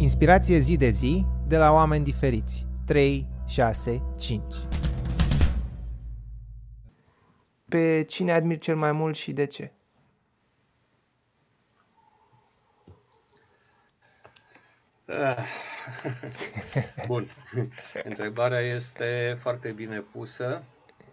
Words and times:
Inspirație 0.00 0.58
zi 0.58 0.76
de 0.76 0.88
zi 0.88 1.24
de 1.46 1.56
la 1.56 1.72
oameni 1.72 2.04
diferiți. 2.04 2.66
3, 2.86 3.26
6, 3.46 4.02
5. 4.18 4.42
Pe 7.68 8.04
cine 8.08 8.32
admiri 8.32 8.58
cel 8.58 8.76
mai 8.76 8.92
mult 8.92 9.16
și 9.16 9.32
de 9.32 9.44
ce? 9.44 9.72
Ah. 15.06 15.44
Bun. 17.06 17.26
Întrebarea 18.04 18.60
este 18.60 19.36
foarte 19.40 19.70
bine 19.70 20.00
pusă, 20.00 20.62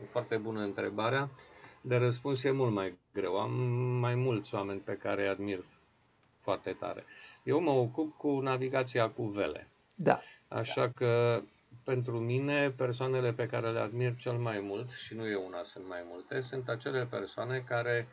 foarte 0.10 0.38
bună 0.38 0.60
întrebarea. 0.60 1.30
De 1.82 1.96
răspuns 1.96 2.44
e 2.44 2.52
mult 2.52 2.74
mai 2.74 2.98
greu. 3.14 3.40
Am 3.40 3.52
mai 4.00 4.16
mulți 4.16 4.56
oameni 4.56 4.80
pe 4.80 4.98
care 4.98 5.22
îi 5.22 5.30
admir 5.30 5.64
foarte 6.42 6.72
tare. 6.72 7.04
Eu 7.48 7.60
mă 7.60 7.72
ocup 7.72 8.18
cu 8.18 8.40
navigația 8.40 9.10
cu 9.10 9.24
vele. 9.24 9.68
Da. 9.96 10.22
Așa 10.48 10.90
că 10.90 11.42
pentru 11.84 12.20
mine, 12.20 12.72
persoanele 12.72 13.34
pe 13.34 13.46
care 13.46 13.72
le 13.72 13.80
admir 13.80 14.16
cel 14.16 14.38
mai 14.38 14.60
mult, 14.60 14.90
și 14.92 15.14
nu 15.14 15.28
e 15.28 15.36
una, 15.36 15.64
sunt 15.64 15.88
mai 15.88 16.02
multe, 16.10 16.42
sunt 16.42 16.70
acele 16.70 17.06
persoane 17.06 17.60
care 17.60 18.08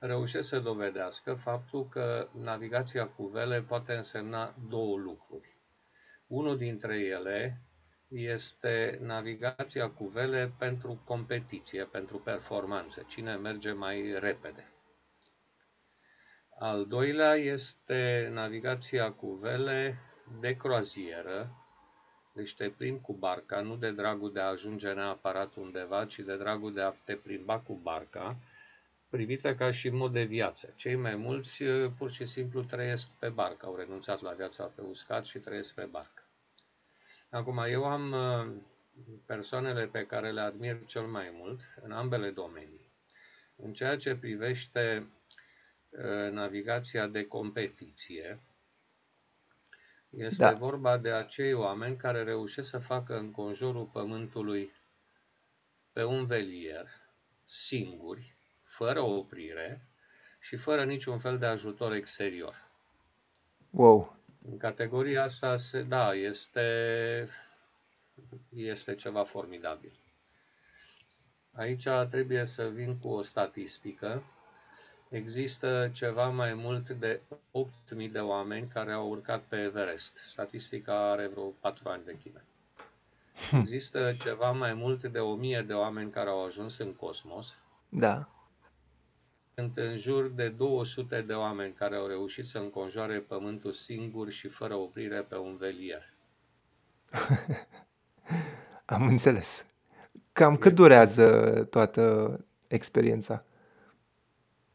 reușesc 0.00 0.48
să 0.48 0.58
dovedească 0.58 1.34
faptul 1.34 1.88
că 1.88 2.28
navigația 2.32 3.06
cu 3.06 3.26
vele 3.26 3.60
poate 3.60 3.92
însemna 3.92 4.54
două 4.68 4.98
lucruri. 4.98 5.56
Unul 6.26 6.56
dintre 6.56 6.98
ele 6.98 7.60
este 8.08 8.98
navigația 9.02 9.90
cu 9.90 10.04
vele 10.04 10.52
pentru 10.58 11.02
competiție, 11.04 11.84
pentru 11.84 12.18
performanță, 12.18 13.04
cine 13.08 13.34
merge 13.34 13.72
mai 13.72 14.16
repede. 14.18 14.72
Al 16.62 16.86
doilea 16.86 17.34
este 17.34 18.30
navigația 18.32 19.12
cu 19.12 19.32
vele 19.32 19.98
de 20.40 20.56
croazieră, 20.56 21.50
deci 22.32 22.54
te 22.54 22.68
plimbi 22.68 23.00
cu 23.00 23.12
barca, 23.12 23.60
nu 23.60 23.76
de 23.76 23.90
dragul 23.90 24.32
de 24.32 24.40
a 24.40 24.48
ajunge 24.48 24.92
neapărat 24.92 25.54
undeva, 25.54 26.04
ci 26.04 26.18
de 26.18 26.36
dragul 26.36 26.72
de 26.72 26.80
a 26.80 26.94
te 27.04 27.14
plimba 27.14 27.58
cu 27.58 27.74
barca, 27.82 28.36
privită 29.08 29.54
ca 29.54 29.70
și 29.70 29.88
mod 29.88 30.12
de 30.12 30.22
viață. 30.22 30.72
Cei 30.76 30.94
mai 30.94 31.14
mulți 31.14 31.64
pur 31.98 32.10
și 32.10 32.24
simplu 32.24 32.62
trăiesc 32.62 33.08
pe 33.18 33.28
barcă, 33.28 33.66
au 33.66 33.76
renunțat 33.76 34.20
la 34.20 34.32
viața 34.32 34.64
pe 34.64 34.80
uscat 34.80 35.24
și 35.24 35.38
trăiesc 35.38 35.74
pe 35.74 35.88
barcă. 35.90 36.22
Acum, 37.30 37.58
eu 37.58 37.84
am 37.84 38.12
uh, 38.12 38.52
persoanele 39.26 39.86
pe 39.86 40.06
care 40.06 40.30
le 40.30 40.40
admir 40.40 40.84
cel 40.86 41.06
mai 41.06 41.30
mult 41.32 41.60
în 41.82 41.92
ambele 41.92 42.30
domenii. 42.30 42.90
În 43.56 43.72
ceea 43.72 43.96
ce 43.96 44.16
privește 44.16 45.06
uh, 45.06 45.18
navigația 46.30 47.06
de 47.06 47.26
competiție, 47.26 48.40
este 50.10 50.42
da. 50.42 50.52
vorba 50.52 50.98
de 50.98 51.10
acei 51.10 51.52
oameni 51.52 51.96
care 51.96 52.22
reușesc 52.22 52.68
să 52.68 52.78
facă 52.78 53.16
în 53.18 53.30
conjurul 53.30 53.84
Pământului 53.84 54.72
pe 55.92 56.04
un 56.04 56.26
velier, 56.26 56.86
singuri, 57.46 58.34
fără 58.62 59.00
oprire 59.00 59.88
și 60.40 60.56
fără 60.56 60.84
niciun 60.84 61.18
fel 61.18 61.38
de 61.38 61.46
ajutor 61.46 61.92
exterior. 61.92 62.68
Wow! 63.70 64.16
În 64.42 64.56
categoria 64.56 65.22
asta, 65.22 65.56
da, 65.88 66.14
este, 66.14 67.28
este 68.48 68.94
ceva 68.94 69.24
formidabil. 69.24 70.00
Aici 71.52 71.88
trebuie 72.10 72.44
să 72.44 72.68
vin 72.68 72.98
cu 72.98 73.08
o 73.08 73.22
statistică. 73.22 74.22
Există 75.10 75.90
ceva 75.92 76.28
mai 76.28 76.54
mult 76.54 76.90
de 76.90 77.20
8.000 78.02 78.10
de 78.12 78.18
oameni 78.18 78.68
care 78.68 78.92
au 78.92 79.08
urcat 79.08 79.40
pe 79.40 79.56
Everest. 79.56 80.16
Statistica 80.30 81.10
are 81.10 81.26
vreo 81.26 81.44
4 81.60 81.88
ani 81.88 82.02
vechime. 82.04 82.44
Există 83.52 84.16
ceva 84.22 84.50
mai 84.50 84.74
mult 84.74 85.04
de 85.04 85.18
1000 85.18 85.64
de 85.66 85.72
oameni 85.72 86.10
care 86.10 86.28
au 86.28 86.44
ajuns 86.44 86.78
în 86.78 86.92
cosmos. 86.92 87.56
Da 87.88 88.28
sunt 89.60 89.76
în 89.76 89.96
jur 89.96 90.28
de 90.28 90.48
200 90.48 91.20
de 91.26 91.32
oameni 91.32 91.72
care 91.72 91.96
au 91.96 92.06
reușit 92.06 92.46
să 92.46 92.58
înconjoare 92.58 93.18
pământul 93.18 93.72
singur 93.72 94.30
și 94.30 94.48
fără 94.48 94.74
oprire 94.74 95.20
pe 95.20 95.36
un 95.36 95.56
velier. 95.56 96.12
Am 98.84 99.06
înțeles. 99.06 99.66
Cam 100.32 100.56
cât 100.56 100.74
durează 100.74 101.26
toată 101.70 102.36
experiența? 102.68 103.44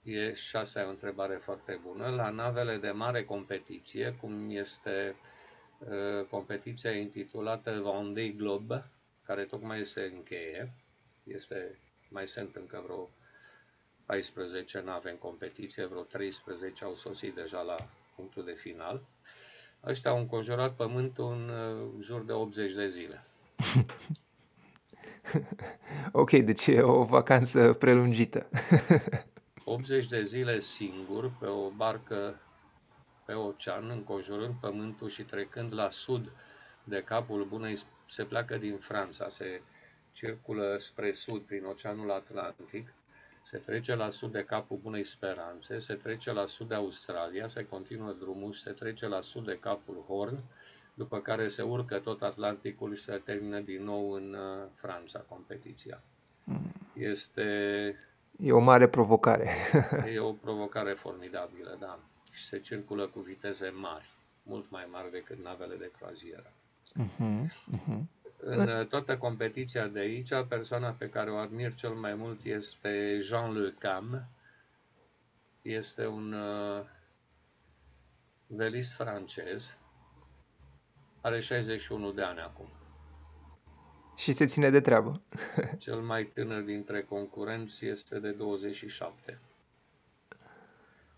E 0.08 0.34
și 0.34 0.56
asta 0.56 0.80
e 0.80 0.84
o 0.84 0.90
întrebare 0.90 1.36
foarte 1.36 1.80
bună. 1.84 2.08
La 2.08 2.30
navele 2.30 2.78
de 2.78 2.90
mare 2.90 3.24
competiție, 3.24 4.16
cum 4.22 4.50
este 4.50 5.16
uh, 5.78 6.26
competiția 6.30 6.92
intitulată 6.92 7.82
Vendée 7.84 8.36
Globe, 8.38 8.86
care 9.24 9.44
tocmai 9.44 9.86
se 9.86 10.12
încheie, 10.16 10.74
este, 11.24 11.80
mai 12.10 12.28
sunt 12.28 12.56
încă 12.56 12.82
vreo 12.86 13.10
14 14.06 14.82
nave 14.86 15.10
în 15.10 15.18
competiție, 15.18 15.86
vreo 15.86 16.02
13 16.02 16.84
au 16.84 16.96
sosit 16.96 17.36
deja 17.36 17.62
la 17.62 17.76
punctul 18.16 18.44
de 18.46 18.54
final. 18.54 19.02
Ăștia 19.86 20.12
au 20.12 20.18
înconjurat 20.18 20.76
pământul 20.76 21.32
în 21.32 21.50
uh, 21.50 22.04
jur 22.04 22.22
de 22.22 22.32
80 22.32 22.74
de 22.74 22.90
zile. 22.90 23.24
ok, 26.12 26.32
deci 26.32 26.68
e 26.68 26.82
o 26.82 27.04
vacanță 27.04 27.74
prelungită. 27.74 28.50
80 29.66 30.08
de 30.08 30.24
zile 30.24 30.60
singur 30.60 31.32
pe 31.40 31.46
o 31.46 31.70
barcă 31.70 32.40
pe 33.26 33.34
ocean, 33.34 33.90
înconjurând 33.90 34.54
pământul 34.62 35.10
și 35.10 35.24
trecând 35.24 35.74
la 35.74 35.90
sud 35.90 36.32
de 36.84 37.04
capul 37.04 37.46
bunei, 37.46 37.80
se 38.10 38.24
pleacă 38.24 38.58
din 38.58 38.78
Franța, 38.78 39.30
se 39.30 39.62
circulă 40.12 40.78
spre 40.80 41.12
sud 41.12 41.42
prin 41.42 41.66
Oceanul 41.66 42.12
Atlantic 42.12 42.94
se 43.46 43.58
trece 43.58 43.96
la 43.96 44.10
sud 44.10 44.32
de 44.32 44.44
capul 44.44 44.78
Bunei 44.78 45.04
Speranțe, 45.04 45.80
se 45.80 45.94
trece 45.94 46.32
la 46.32 46.46
sud 46.46 46.68
de 46.68 46.76
Australia, 46.76 47.48
se 47.48 47.66
continuă 47.66 48.16
drumul 48.20 48.54
și 48.54 48.62
se 48.62 48.72
trece 48.72 49.08
la 49.08 49.22
sud 49.22 49.46
de 49.46 49.58
capul 49.60 50.04
Horn, 50.08 50.44
după 50.94 51.20
care 51.20 51.48
se 51.48 51.62
urcă 51.62 52.00
tot 52.00 52.22
Atlanticul 52.22 52.96
și 52.96 53.04
se 53.04 53.22
termină 53.24 53.60
din 53.60 53.84
nou 53.84 54.12
în 54.12 54.34
uh, 54.34 54.70
Franța 54.74 55.20
competiția. 55.20 56.04
Hmm. 56.44 56.72
Este... 56.94 57.98
E 58.40 58.52
o 58.52 58.60
mare 58.60 58.88
provocare. 58.88 59.52
e 60.14 60.20
o 60.20 60.34
provocare 60.34 60.94
formidabilă, 60.94 61.78
da. 61.80 62.00
Și 62.32 62.46
se 62.46 62.60
circulă 62.60 63.08
cu 63.08 63.20
viteze 63.20 63.70
mari, 63.70 64.10
mult 64.44 64.70
mai 64.70 64.88
mari 64.92 65.12
decât 65.12 65.44
navele 65.44 65.76
de 65.76 65.92
croazieră. 65.98 66.54
Uh-huh, 67.00 67.42
uh-huh. 67.76 68.02
În 68.40 68.68
uh, 68.68 68.88
toată 68.88 69.18
competiția 69.18 69.88
de 69.88 70.00
aici, 70.00 70.30
persoana 70.48 70.90
pe 70.90 71.10
care 71.10 71.32
o 71.32 71.38
admir 71.38 71.74
cel 71.74 71.94
mai 71.94 72.14
mult 72.14 72.44
este 72.44 73.20
Jean 73.22 73.62
Le 73.62 73.74
Cam. 73.78 74.28
Este 75.62 76.06
un 76.08 76.34
uh, 76.34 76.84
velist 78.48 78.94
francez. 78.94 79.78
Are 81.22 81.40
61 81.40 82.12
de 82.12 82.22
ani 82.22 82.40
acum. 82.40 82.68
Și 84.16 84.32
se 84.32 84.46
ține 84.46 84.70
de 84.70 84.82
treabă. 84.82 85.22
Cel 85.78 86.02
mai 86.02 86.26
tânăr 86.26 86.62
dintre 86.62 87.02
concurenți 87.02 87.86
este 87.86 88.20
de 88.20 88.32
27. 88.32 89.40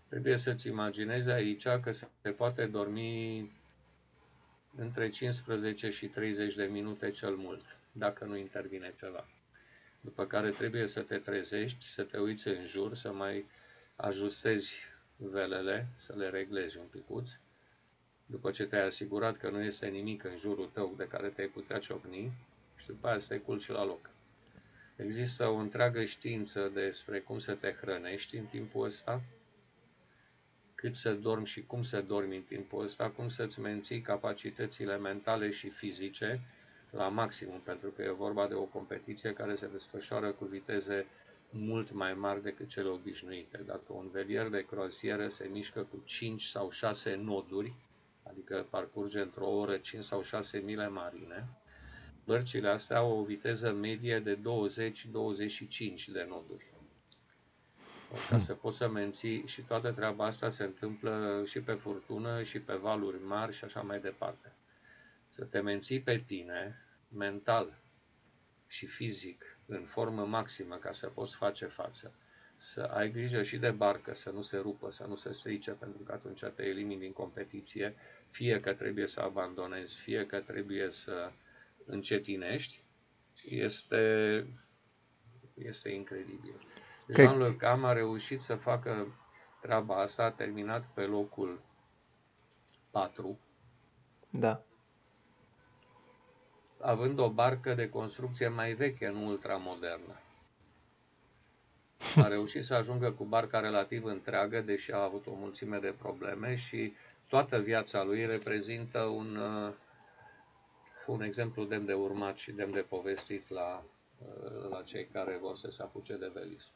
Trebuie 0.08 0.36
să-ți 0.36 0.68
imaginezi 0.68 1.30
aici 1.30 1.68
că 1.82 1.90
se 1.92 2.30
poate 2.36 2.66
dormi 2.66 3.50
între 4.76 5.08
15 5.08 5.90
și 5.90 6.06
30 6.06 6.54
de 6.54 6.64
minute 6.64 7.10
cel 7.10 7.34
mult, 7.34 7.76
dacă 7.92 8.24
nu 8.24 8.36
intervine 8.36 8.94
ceva. 8.98 9.26
După 10.00 10.26
care 10.26 10.50
trebuie 10.50 10.86
să 10.86 11.00
te 11.00 11.18
trezești, 11.18 11.84
să 11.84 12.02
te 12.02 12.18
uiți 12.18 12.48
în 12.48 12.64
jur, 12.66 12.94
să 12.94 13.12
mai 13.12 13.46
ajustezi 13.96 14.76
velele, 15.16 15.88
să 15.96 16.14
le 16.16 16.28
reglezi 16.28 16.78
un 16.78 16.86
picuț. 16.90 17.30
După 18.26 18.50
ce 18.50 18.66
te-ai 18.66 18.86
asigurat 18.86 19.36
că 19.36 19.50
nu 19.50 19.62
este 19.62 19.86
nimic 19.86 20.24
în 20.24 20.36
jurul 20.36 20.70
tău 20.72 20.94
de 20.96 21.06
care 21.08 21.28
te-ai 21.28 21.46
putea 21.46 21.78
ciocni, 21.78 22.32
și 22.78 22.86
după 22.86 23.08
aia 23.08 23.18
să 23.18 23.26
te 23.28 23.38
culci 23.38 23.68
la 23.68 23.84
loc. 23.84 24.10
Există 24.96 25.46
o 25.46 25.54
întreagă 25.54 26.04
știință 26.04 26.70
despre 26.74 27.20
cum 27.20 27.38
să 27.38 27.54
te 27.54 27.72
hrănești 27.80 28.36
în 28.36 28.44
timpul 28.44 28.84
ăsta, 28.84 29.22
cât 30.74 30.94
să 30.94 31.12
dormi 31.14 31.46
și 31.46 31.62
cum 31.62 31.82
să 31.82 32.00
dormi 32.00 32.36
în 32.36 32.42
timpul 32.42 32.84
ăsta, 32.84 33.10
cum 33.10 33.28
să-ți 33.28 33.60
menții 33.60 34.00
capacitățile 34.00 34.96
mentale 34.96 35.50
și 35.50 35.68
fizice 35.68 36.40
la 36.90 37.08
maximum, 37.08 37.60
pentru 37.60 37.90
că 37.90 38.02
e 38.02 38.10
vorba 38.10 38.46
de 38.48 38.54
o 38.54 38.62
competiție 38.62 39.32
care 39.32 39.54
se 39.54 39.66
desfășoară 39.66 40.30
cu 40.30 40.44
viteze 40.44 41.06
mult 41.50 41.92
mai 41.92 42.14
mari 42.14 42.42
decât 42.42 42.68
cele 42.68 42.88
obișnuite. 42.88 43.62
Dacă 43.66 43.92
un 43.92 44.08
velier 44.10 44.48
de 44.48 44.64
croazieră 44.64 45.28
se 45.28 45.48
mișcă 45.52 45.80
cu 45.80 46.02
5 46.04 46.42
sau 46.44 46.70
6 46.70 47.14
noduri, 47.14 47.72
adică 48.22 48.66
parcurge 48.70 49.20
într-o 49.20 49.46
oră 49.46 49.76
5 49.76 50.04
sau 50.04 50.22
6 50.22 50.58
mile 50.58 50.88
marine, 50.88 51.48
bărcile 52.28 52.68
astea 52.68 52.96
au 52.96 53.18
o 53.18 53.24
viteză 53.24 53.72
medie 53.72 54.18
de 54.18 54.34
20-25 54.36 54.40
de 56.12 56.26
noduri. 56.28 56.64
ca 58.28 58.38
să 58.38 58.54
poți 58.54 58.76
să 58.76 58.88
menții 58.88 59.46
și 59.46 59.62
toată 59.62 59.90
treaba 59.92 60.24
asta 60.24 60.50
se 60.50 60.62
întâmplă 60.64 61.42
și 61.46 61.60
pe 61.60 61.72
furtună 61.72 62.42
și 62.42 62.58
pe 62.60 62.74
valuri 62.74 63.22
mari 63.24 63.54
și 63.54 63.64
așa 63.64 63.80
mai 63.80 64.00
departe. 64.00 64.52
Să 65.28 65.44
te 65.44 65.60
menții 65.60 66.00
pe 66.00 66.18
tine 66.26 66.82
mental 67.08 67.78
și 68.66 68.86
fizic 68.86 69.58
în 69.66 69.84
formă 69.84 70.24
maximă 70.24 70.76
ca 70.76 70.92
să 70.92 71.06
poți 71.06 71.36
face 71.36 71.66
față. 71.66 72.14
Să 72.56 72.80
ai 72.80 73.10
grijă 73.10 73.42
și 73.42 73.56
de 73.56 73.70
barcă, 73.70 74.14
să 74.14 74.30
nu 74.30 74.42
se 74.42 74.56
rupă, 74.56 74.90
să 74.90 75.04
nu 75.08 75.14
se 75.14 75.32
strice, 75.32 75.70
pentru 75.70 76.02
că 76.02 76.12
atunci 76.12 76.44
te 76.54 76.62
elimini 76.62 77.00
din 77.00 77.12
competiție, 77.12 77.94
fie 78.30 78.60
că 78.60 78.72
trebuie 78.72 79.06
să 79.06 79.20
abandonezi, 79.20 79.96
fie 80.00 80.26
că 80.26 80.38
trebuie 80.40 80.90
să 80.90 81.30
încetinești, 81.88 82.82
este, 83.44 84.46
este 85.54 85.88
incredibil. 85.88 86.66
Jean-Luc 87.14 87.56
Cam 87.56 87.84
a 87.84 87.92
reușit 87.92 88.40
să 88.40 88.54
facă 88.54 89.06
treaba 89.60 90.00
asta, 90.00 90.24
a 90.24 90.30
terminat 90.30 90.84
pe 90.94 91.02
locul 91.02 91.60
4. 92.90 93.38
Da. 94.30 94.62
Având 96.80 97.18
o 97.18 97.30
barcă 97.30 97.74
de 97.74 97.88
construcție 97.88 98.48
mai 98.48 98.72
veche, 98.72 99.08
nu 99.08 99.26
ultramodernă. 99.26 100.20
A 102.16 102.28
reușit 102.28 102.64
să 102.64 102.74
ajungă 102.74 103.12
cu 103.12 103.24
barca 103.24 103.60
relativ 103.60 104.04
întreagă, 104.04 104.60
deși 104.60 104.92
a 104.92 105.02
avut 105.02 105.26
o 105.26 105.34
mulțime 105.34 105.78
de 105.78 105.94
probleme 105.98 106.54
și 106.54 106.92
toată 107.28 107.58
viața 107.58 108.02
lui 108.02 108.26
reprezintă 108.26 109.00
un, 109.00 109.36
uh, 109.36 109.72
un 111.08 111.22
exemplu 111.22 111.64
demn 111.64 111.84
de 111.84 111.92
urmat 111.92 112.36
și 112.36 112.52
demn 112.52 112.72
de 112.72 112.80
povestit 112.88 113.50
la, 113.50 113.84
uh, 114.18 114.70
la 114.70 114.82
cei 114.82 115.06
care 115.12 115.38
vor 115.40 115.56
să 115.56 115.70
se 115.70 115.82
apuce 115.82 116.16
de 116.16 116.30
velism. 116.34 116.70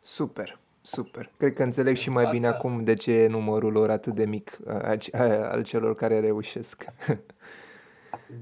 Super, 0.00 0.58
super. 0.80 1.30
Cred 1.36 1.54
că 1.54 1.62
înțeleg 1.62 1.96
și 1.96 2.10
mai 2.10 2.30
bine 2.30 2.46
acum 2.46 2.84
de 2.84 2.94
ce 2.94 3.12
e 3.12 3.26
numărul 3.26 3.72
lor 3.72 3.90
atât 3.90 4.14
de 4.14 4.24
mic 4.24 4.58
al 5.12 5.62
celor 5.62 5.94
care 5.94 6.20
reușesc. 6.20 6.84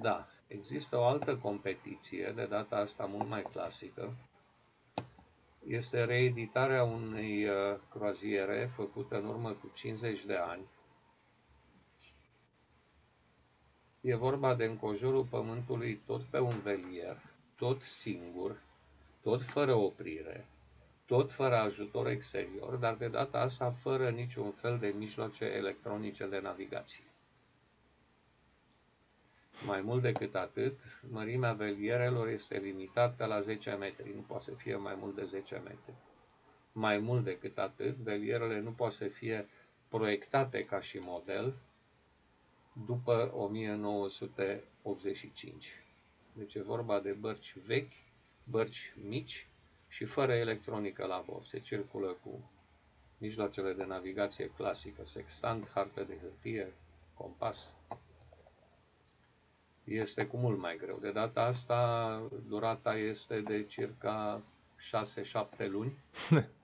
Da, 0.01 0.29
există 0.47 0.97
o 0.97 1.05
altă 1.05 1.37
competiție, 1.37 2.33
de 2.37 2.47
data 2.51 2.77
asta 2.77 3.05
mult 3.05 3.29
mai 3.29 3.43
clasică. 3.53 4.15
Este 5.67 6.05
reeditarea 6.05 6.85
unei 6.85 7.45
uh, 7.45 7.79
croaziere 7.91 8.71
făcută 8.75 9.17
în 9.17 9.25
urmă 9.25 9.51
cu 9.51 9.71
50 9.75 10.25
de 10.25 10.35
ani. 10.35 10.63
E 14.09 14.15
vorba 14.15 14.55
de 14.55 14.65
încojurul 14.65 15.25
pământului 15.25 16.01
tot 16.07 16.23
pe 16.23 16.39
un 16.39 16.61
velier, 16.61 17.17
tot 17.57 17.83
singur, 17.83 18.61
tot 19.23 19.43
fără 19.43 19.75
oprire, 19.75 20.47
tot 21.07 21.33
fără 21.33 21.57
ajutor 21.57 22.07
exterior, 22.07 22.75
dar 22.75 22.95
de 22.95 23.09
data 23.09 23.39
asta 23.39 23.71
fără 23.71 24.11
niciun 24.11 24.51
fel 24.51 24.79
de 24.79 24.95
mijloace 24.99 25.45
electronice 25.45 26.27
de 26.27 26.39
navigație. 26.39 27.05
Mai 29.67 29.81
mult 29.81 30.03
decât 30.03 30.35
atât, 30.35 30.79
mărimea 31.11 31.53
velierelor 31.53 32.29
este 32.29 32.59
limitată 32.59 33.25
la 33.25 33.41
10 33.41 33.71
metri, 33.71 34.13
nu 34.15 34.21
poate 34.21 34.45
să 34.45 34.55
fie 34.55 34.77
mai 34.77 34.95
mult 35.01 35.15
de 35.15 35.25
10 35.25 35.55
metri. 35.55 35.95
Mai 36.73 36.99
mult 36.99 37.25
decât 37.25 37.59
atât, 37.59 37.97
velierele 37.97 38.61
nu 38.61 38.71
pot 38.71 38.93
să 38.93 39.05
fie 39.05 39.49
proiectate 39.89 40.65
ca 40.65 40.81
și 40.81 40.99
model 40.99 41.55
după 42.87 43.33
1985. 43.35 45.73
Deci 46.33 46.55
e 46.55 46.63
vorba 46.63 47.01
de 47.01 47.13
bărci 47.13 47.57
vechi, 47.67 47.93
bărci 48.45 48.95
mici, 49.09 49.49
și 49.89 50.05
fără 50.05 50.33
electronică 50.33 51.07
la 51.07 51.25
bord. 51.27 51.45
Se 51.45 51.59
circulă 51.59 52.17
cu 52.23 52.51
mijloacele 53.19 53.73
de 53.73 53.85
navigație 53.85 54.51
clasică, 54.57 55.05
sextant, 55.05 55.71
hartă 55.75 56.03
de 56.03 56.19
hârtie, 56.23 56.73
compas. 57.15 57.73
Este 59.85 60.27
cu 60.27 60.37
mult 60.37 60.59
mai 60.59 60.77
greu. 60.77 60.99
De 60.99 61.11
data 61.11 61.41
asta, 61.41 62.23
durata 62.49 62.97
este 62.97 63.41
de 63.41 63.65
circa 63.65 64.43
6-7 65.63 65.67
luni. 65.69 65.93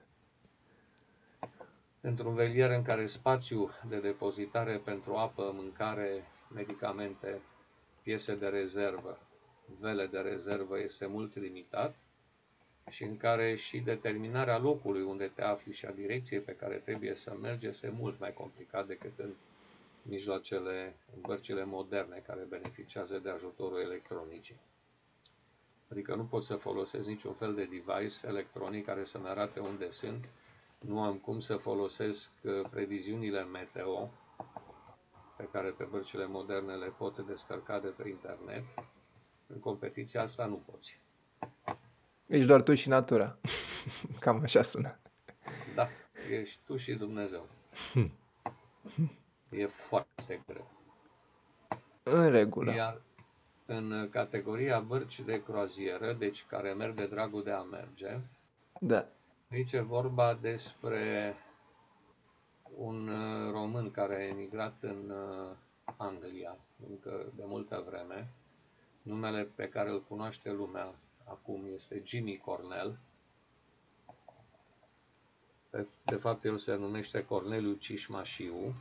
Într-un 2.07 2.35
velier 2.35 2.71
în 2.71 2.83
care 2.83 3.07
spațiu 3.07 3.71
de 3.89 3.99
depozitare 4.01 4.77
pentru 4.85 5.15
apă, 5.15 5.53
mâncare, 5.55 6.25
medicamente, 6.55 7.41
piese 8.03 8.35
de 8.35 8.47
rezervă, 8.47 9.19
vele 9.81 10.07
de 10.07 10.19
rezervă 10.19 10.79
este 10.81 11.07
mult 11.07 11.37
limitat, 11.39 11.97
și 12.91 13.03
în 13.03 13.17
care 13.17 13.55
și 13.55 13.79
determinarea 13.79 14.59
locului 14.59 15.03
unde 15.03 15.31
te 15.35 15.43
afli 15.43 15.73
și 15.73 15.87
a 15.87 15.91
direcției 15.91 16.41
pe 16.41 16.57
care 16.57 16.75
trebuie 16.75 17.15
să 17.15 17.37
mergi 17.41 17.67
este 17.67 17.95
mult 17.99 18.19
mai 18.21 18.33
complicat 18.33 18.87
decât 18.87 19.19
în 19.19 19.33
mijloacele, 20.03 20.97
în 21.15 21.21
bărcile 21.21 21.65
moderne 21.65 22.23
care 22.27 22.41
beneficiază 22.49 23.19
de 23.19 23.31
ajutorul 23.31 23.81
electronicii. 23.81 24.61
Adică 25.91 26.15
nu 26.15 26.25
pot 26.25 26.45
să 26.45 26.55
folosesc 26.55 27.07
niciun 27.07 27.33
fel 27.35 27.55
de 27.55 27.65
device 27.65 28.27
electronic 28.27 28.85
care 28.85 29.05
să-mi 29.05 29.29
arate 29.29 29.61
unde 29.61 29.91
sunt, 29.91 30.25
nu 30.79 31.03
am 31.03 31.15
cum 31.17 31.41
să 31.41 31.57
folosesc 31.57 32.31
uh, 32.43 32.53
previziunile 32.71 33.45
meteo 33.45 34.11
pe 35.37 35.49
care 35.53 35.69
pe 35.69 35.85
bărcile 35.85 36.27
moderne 36.27 36.75
le 36.75 36.87
pot 36.87 37.19
descărca 37.19 37.79
de 37.79 37.89
pe 37.89 38.09
internet. 38.09 38.65
În 39.47 39.61
competiția 39.61 40.23
asta 40.23 40.47
nu 40.47 40.63
poți. 40.71 41.01
Ești 42.27 42.47
doar 42.47 42.63
tu 42.63 42.75
și 42.75 42.89
natura. 42.89 43.37
Cam 44.21 44.41
așa 44.43 44.63
sună. 44.63 44.99
Da, 45.75 45.89
ești 46.31 46.61
tu 46.65 46.77
și 46.77 46.95
Dumnezeu. 46.95 47.47
E 49.51 49.67
foarte 49.67 50.43
greu. 50.47 50.71
În 52.03 52.31
regulă. 52.31 52.75
Iar 52.75 53.01
în 53.67 54.09
categoria 54.11 54.81
bărci 54.81 55.21
de 55.21 55.43
croazieră, 55.43 56.13
deci 56.13 56.45
care 56.49 56.73
merg 56.73 56.95
de 56.95 57.07
dragul 57.07 57.43
de 57.43 57.51
a 57.51 57.63
merge, 57.63 58.19
da. 58.81 59.07
Aici 59.55 59.73
e 59.73 59.81
vorba 59.81 60.35
despre 60.35 61.35
un 62.77 63.09
uh, 63.09 63.51
român 63.53 63.91
care 63.91 64.15
a 64.15 64.27
emigrat 64.27 64.83
în 64.83 65.11
uh, 65.11 65.57
Anglia 65.97 66.57
încă 66.89 67.33
de 67.37 67.43
multă 67.47 67.85
vreme, 67.89 68.33
numele 69.03 69.45
pe 69.55 69.69
care 69.69 69.91
îl 69.91 70.03
cunoaște 70.03 70.51
lumea 70.53 70.95
acum 71.25 71.67
este 71.75 72.03
Jimmy 72.05 72.37
Cornell. 72.37 72.99
De 76.05 76.15
fapt, 76.15 76.45
el 76.45 76.57
se 76.57 76.75
numește 76.75 77.25
Corneliu 77.25 77.73
Cișmașiu. 77.73 78.75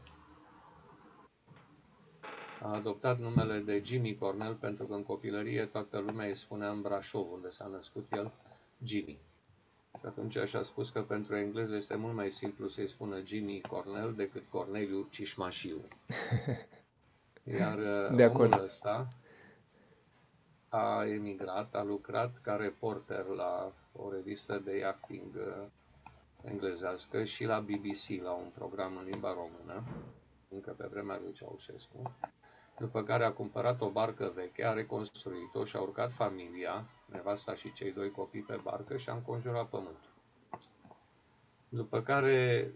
A 2.61 2.73
adoptat 2.73 3.19
numele 3.19 3.59
de 3.59 3.81
Jimmy 3.85 4.15
Cornell 4.17 4.55
pentru 4.55 4.85
că 4.85 4.93
în 4.93 5.03
copilărie 5.03 5.65
toată 5.65 5.99
lumea 5.99 6.27
îi 6.27 6.35
spunea 6.35 6.69
în 6.69 6.81
Brașov, 6.81 7.31
unde 7.31 7.49
s-a 7.49 7.67
născut 7.67 8.11
el, 8.11 8.31
Jimmy. 8.83 9.19
Și 9.99 10.05
atunci 10.05 10.35
așa 10.35 10.63
spus 10.63 10.89
că 10.89 11.01
pentru 11.01 11.35
engleză 11.35 11.75
este 11.75 11.95
mult 11.95 12.13
mai 12.13 12.29
simplu 12.29 12.67
să-i 12.67 12.87
spună 12.87 13.21
Jimmy 13.25 13.61
Cornell 13.61 14.13
decât 14.15 14.43
Corneliu 14.49 15.07
Cișmașiu. 15.11 15.81
Iar 17.59 17.79
de 18.15 18.25
omul 18.25 18.43
acord. 18.43 18.63
ăsta, 18.63 19.07
a 20.69 21.05
emigrat, 21.05 21.75
a 21.75 21.83
lucrat 21.83 22.41
ca 22.41 22.55
reporter 22.55 23.25
la 23.25 23.71
o 23.91 24.11
revistă 24.11 24.61
de 24.65 24.77
yachting 24.77 25.35
uh, 25.35 25.65
englezească 26.43 27.23
și 27.23 27.43
la 27.43 27.59
BBC, 27.59 28.23
la 28.23 28.31
un 28.31 28.49
program 28.57 28.97
în 28.97 29.03
limba 29.03 29.33
română, 29.33 29.83
încă 30.49 30.71
pe 30.77 30.87
vremea 30.91 31.19
lui 31.23 31.31
Ceaușescu, 31.31 32.01
după 32.77 33.03
care 33.03 33.25
a 33.25 33.31
cumpărat 33.31 33.81
o 33.81 33.89
barcă 33.89 34.31
veche, 34.35 34.65
a 34.65 34.73
reconstruit-o 34.73 35.65
și 35.65 35.75
a 35.75 35.81
urcat 35.81 36.11
familia, 36.11 36.85
nevasta 37.13 37.55
și 37.55 37.73
cei 37.73 37.91
doi 37.91 38.11
copii 38.11 38.41
pe 38.41 38.59
barcă 38.63 38.97
și 38.97 39.09
a 39.09 39.13
înconjurat 39.13 39.67
pământul. 39.69 40.11
După 41.69 42.01
care 42.01 42.69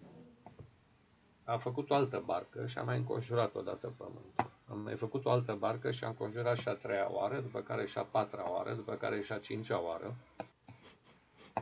a 1.44 1.58
făcut 1.58 1.90
o 1.90 1.94
altă 1.94 2.24
barcă 2.26 2.68
și 2.68 2.78
a 2.78 2.84
mai 2.84 2.98
înconjurat 2.98 3.56
odată 3.56 3.94
pământul. 3.98 4.52
Am 4.70 4.80
mai 4.80 4.96
făcut 4.96 5.26
o 5.26 5.30
altă 5.30 5.56
barcă 5.60 5.92
și 5.92 6.04
am 6.04 6.14
conjurat 6.14 6.58
și 6.58 6.68
a 6.68 6.74
treia 6.74 7.12
oară, 7.12 7.40
după 7.40 7.60
care 7.60 7.86
și 7.86 7.98
a 7.98 8.04
patra 8.04 8.52
oară, 8.52 8.74
după 8.74 8.94
care 8.94 9.22
și 9.22 9.32
a 9.32 9.38
cincea 9.38 9.82
oară. 9.82 10.16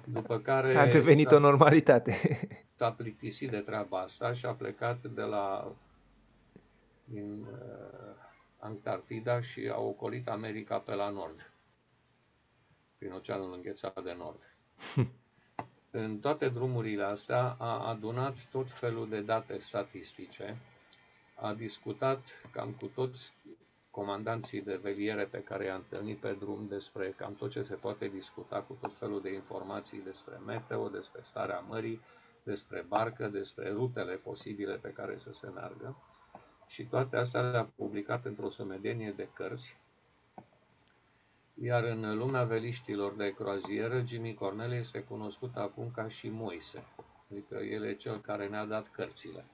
După 0.05 0.37
care 0.37 0.77
a 0.77 0.87
devenit 0.87 1.31
o 1.31 1.39
normalitate. 1.39 2.39
S-a 2.77 2.91
plictisit 2.91 3.49
de 3.49 3.59
treaba 3.59 3.99
asta 3.99 4.33
și 4.33 4.45
a 4.45 4.53
plecat 4.53 5.03
de 5.03 5.21
la 5.21 5.71
din 7.05 7.45
uh, 7.51 8.15
Antarctica 8.59 9.41
și 9.41 9.71
a 9.73 9.79
ocolit 9.79 10.27
America 10.27 10.77
pe 10.79 10.93
la 10.93 11.09
nord, 11.09 11.51
prin 12.97 13.11
Oceanul 13.11 13.53
Înghețat 13.53 14.03
de 14.03 14.15
Nord. 14.17 14.55
În 15.91 16.19
toate 16.19 16.49
drumurile 16.49 17.03
astea 17.03 17.55
a 17.59 17.87
adunat 17.89 18.35
tot 18.51 18.71
felul 18.71 19.09
de 19.09 19.21
date 19.21 19.57
statistice, 19.57 20.57
a 21.35 21.53
discutat 21.53 22.19
cam 22.51 22.71
cu 22.71 22.85
toți 22.85 23.33
comandanții 23.91 24.61
de 24.61 24.75
veliere 24.75 25.25
pe 25.25 25.43
care 25.43 25.65
i-am 25.65 25.83
întâlnit 25.89 26.17
pe 26.17 26.33
drum 26.39 26.67
despre 26.67 27.13
cam 27.17 27.35
tot 27.35 27.49
ce 27.51 27.61
se 27.61 27.75
poate 27.75 28.07
discuta 28.07 28.61
cu 28.61 28.77
tot 28.81 28.91
felul 28.97 29.21
de 29.21 29.33
informații 29.33 30.01
despre 30.03 30.35
meteo, 30.45 30.89
despre 30.89 31.21
starea 31.23 31.59
mării, 31.59 32.01
despre 32.43 32.85
barcă, 32.87 33.27
despre 33.27 33.71
rutele 33.71 34.15
posibile 34.15 34.75
pe 34.77 34.89
care 34.89 35.17
să 35.17 35.29
se 35.33 35.47
meargă. 35.47 35.95
Și 36.67 36.83
toate 36.85 37.17
astea 37.17 37.41
le-a 37.41 37.69
publicat 37.75 38.25
într-o 38.25 38.49
sumedenie 38.49 39.11
de 39.11 39.27
cărți. 39.33 39.77
Iar 41.61 41.83
în 41.83 42.17
lumea 42.17 42.43
veliștilor 42.43 43.13
de 43.15 43.33
croazieră, 43.33 44.03
Jimmy 44.05 44.33
Cornell 44.33 44.73
este 44.73 44.99
cunoscut 44.99 45.55
acum 45.55 45.91
ca 45.95 46.09
și 46.09 46.29
Moise. 46.29 46.83
Adică 47.31 47.55
el 47.55 47.83
e 47.83 47.93
cel 47.93 48.21
care 48.21 48.47
ne-a 48.47 48.65
dat 48.65 48.91
cărțile. 48.91 49.45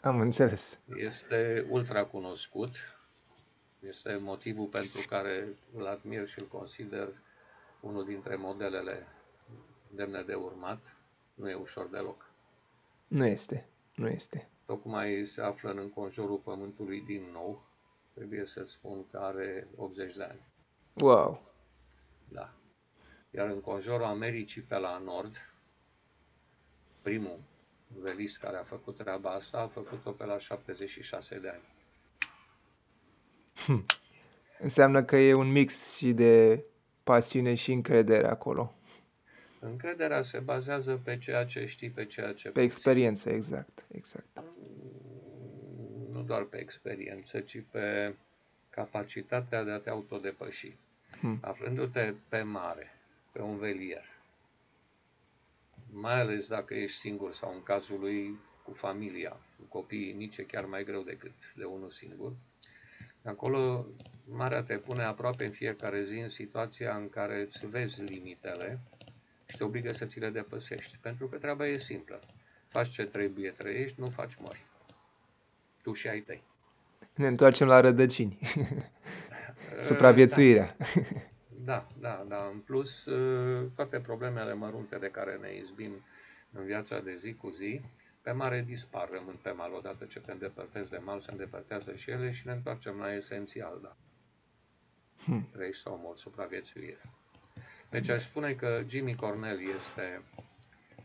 Am 0.00 0.20
înțeles. 0.20 0.78
Este 0.96 1.66
ultra 1.70 2.04
cunoscut. 2.04 2.74
Este 3.80 4.16
motivul 4.16 4.66
pentru 4.66 5.00
care 5.08 5.48
îl 5.76 5.86
admir 5.86 6.28
și 6.28 6.38
îl 6.38 6.46
consider 6.46 7.08
unul 7.80 8.04
dintre 8.04 8.36
modelele 8.36 9.06
demne 9.90 10.22
de 10.22 10.34
urmat. 10.34 10.96
Nu 11.34 11.50
e 11.50 11.54
ușor 11.54 11.86
deloc. 11.86 12.30
Nu 13.08 13.26
este. 13.26 13.68
Nu 13.94 14.08
este. 14.08 14.48
Tocmai 14.66 15.24
se 15.26 15.40
află 15.40 15.70
în 15.70 15.78
înconjurul 15.78 16.36
Pământului 16.38 17.00
din 17.00 17.22
nou. 17.32 17.62
Trebuie 18.18 18.46
să 18.46 18.64
spun 18.64 19.06
că 19.10 19.18
are 19.18 19.68
80 19.76 20.14
de 20.14 20.22
ani. 20.22 20.40
Wow. 20.94 21.52
Da. 22.28 22.52
Iar 23.30 23.48
în 23.48 23.60
conjurul 23.60 24.04
Americii 24.04 24.62
pe 24.62 24.76
la 24.76 24.98
nord, 25.04 25.36
primul 27.02 27.38
velist 27.88 28.38
care 28.38 28.56
a 28.56 28.62
făcut 28.62 28.96
treaba 28.96 29.30
asta 29.30 29.58
a 29.58 29.66
făcut-o 29.66 30.10
pe 30.10 30.24
la 30.24 30.38
76 30.38 31.38
de 31.38 31.48
ani. 31.48 31.62
Hm. 33.66 33.86
Înseamnă 34.58 35.04
că 35.04 35.16
e 35.16 35.34
un 35.34 35.52
mix 35.52 35.96
și 35.96 36.12
de 36.12 36.64
pasiune 37.02 37.54
și 37.54 37.72
încredere 37.72 38.26
acolo. 38.26 38.74
Încrederea 39.60 40.22
se 40.22 40.38
bazează 40.38 41.00
pe 41.04 41.18
ceea 41.18 41.44
ce 41.44 41.66
știi, 41.66 41.90
pe 41.90 42.04
ceea 42.04 42.32
ce... 42.32 42.48
Pe 42.48 42.62
experiență, 42.62 43.30
exact. 43.30 43.86
exact. 43.88 44.42
Nu 46.18 46.24
doar 46.24 46.42
pe 46.42 46.58
experiență, 46.58 47.40
ci 47.40 47.62
pe 47.70 48.14
capacitatea 48.70 49.64
de 49.64 49.70
a 49.70 49.78
te 49.78 49.90
autodepăși. 49.90 50.76
Hmm. 51.20 51.38
Aflându-te 51.40 52.14
pe 52.28 52.42
mare, 52.42 52.90
pe 53.32 53.40
un 53.40 53.58
velier, 53.58 54.04
mai 55.92 56.20
ales 56.20 56.48
dacă 56.48 56.74
ești 56.74 56.98
singur 56.98 57.32
sau 57.32 57.54
în 57.54 57.62
cazul 57.62 58.00
lui 58.00 58.38
cu 58.62 58.72
familia, 58.72 59.36
cu 59.58 59.64
copiii 59.68 60.12
mici, 60.12 60.36
e 60.36 60.42
chiar 60.42 60.64
mai 60.64 60.84
greu 60.84 61.02
decât 61.02 61.32
de 61.56 61.64
unul 61.64 61.90
singur. 61.90 62.32
Acolo 63.24 63.86
marea 64.24 64.62
te 64.62 64.76
pune 64.76 65.02
aproape 65.02 65.44
în 65.44 65.50
fiecare 65.50 66.04
zi 66.04 66.18
în 66.18 66.28
situația 66.28 66.96
în 66.96 67.08
care 67.08 67.40
îți 67.40 67.66
vezi 67.66 68.02
limitele 68.02 68.80
și 69.46 69.56
te 69.56 69.64
obligă 69.64 69.92
să 69.92 70.04
ți 70.04 70.18
le 70.18 70.30
depăsești. 70.30 70.98
Pentru 71.00 71.26
că 71.26 71.36
treaba 71.36 71.66
e 71.66 71.78
simplă. 71.78 72.20
Faci 72.68 72.88
ce 72.88 73.04
trebuie, 73.04 73.50
trăiești, 73.50 74.00
nu 74.00 74.06
faci 74.06 74.36
mori. 74.36 74.67
Tu 75.88 75.94
și 75.94 76.08
ai 76.08 76.20
tăi. 76.20 76.42
Ne 77.14 77.26
întoarcem 77.26 77.66
la 77.66 77.80
rădăcini. 77.80 78.38
Supraviețuirea. 79.88 80.76
Da, 81.64 81.86
da, 82.00 82.24
da. 82.28 82.50
În 82.52 82.58
plus, 82.58 83.06
ă, 83.06 83.70
toate 83.74 84.00
problemele 84.00 84.54
mărunte 84.54 84.96
de 84.96 85.10
care 85.10 85.38
ne 85.40 85.54
izbim 85.56 86.04
în 86.52 86.64
viața 86.64 87.00
de 87.00 87.16
zi 87.16 87.34
cu 87.34 87.50
zi, 87.50 87.80
pe 88.22 88.30
mare 88.30 88.64
dispar, 88.66 89.08
rămân 89.10 89.34
pe 89.42 89.50
mal. 89.50 89.72
Odată 89.72 90.04
ce 90.04 90.20
te 90.20 90.32
îndepărtezi 90.32 90.90
de 90.90 91.00
mal, 91.04 91.20
se 91.20 91.30
îndepărtează 91.30 91.94
și 91.94 92.10
ele 92.10 92.32
și 92.32 92.46
ne 92.46 92.52
întoarcem 92.52 92.98
la 92.98 93.14
esențial, 93.14 93.78
da. 93.82 93.96
Hmm. 95.24 95.48
Trăiești 95.52 95.82
sau 95.82 96.00
mor, 96.02 96.16
supraviețuire. 96.16 97.00
Deci 97.90 98.08
aș 98.08 98.22
spune 98.22 98.52
că 98.52 98.82
Jimmy 98.86 99.14
Cornell 99.14 99.60
este 99.76 100.22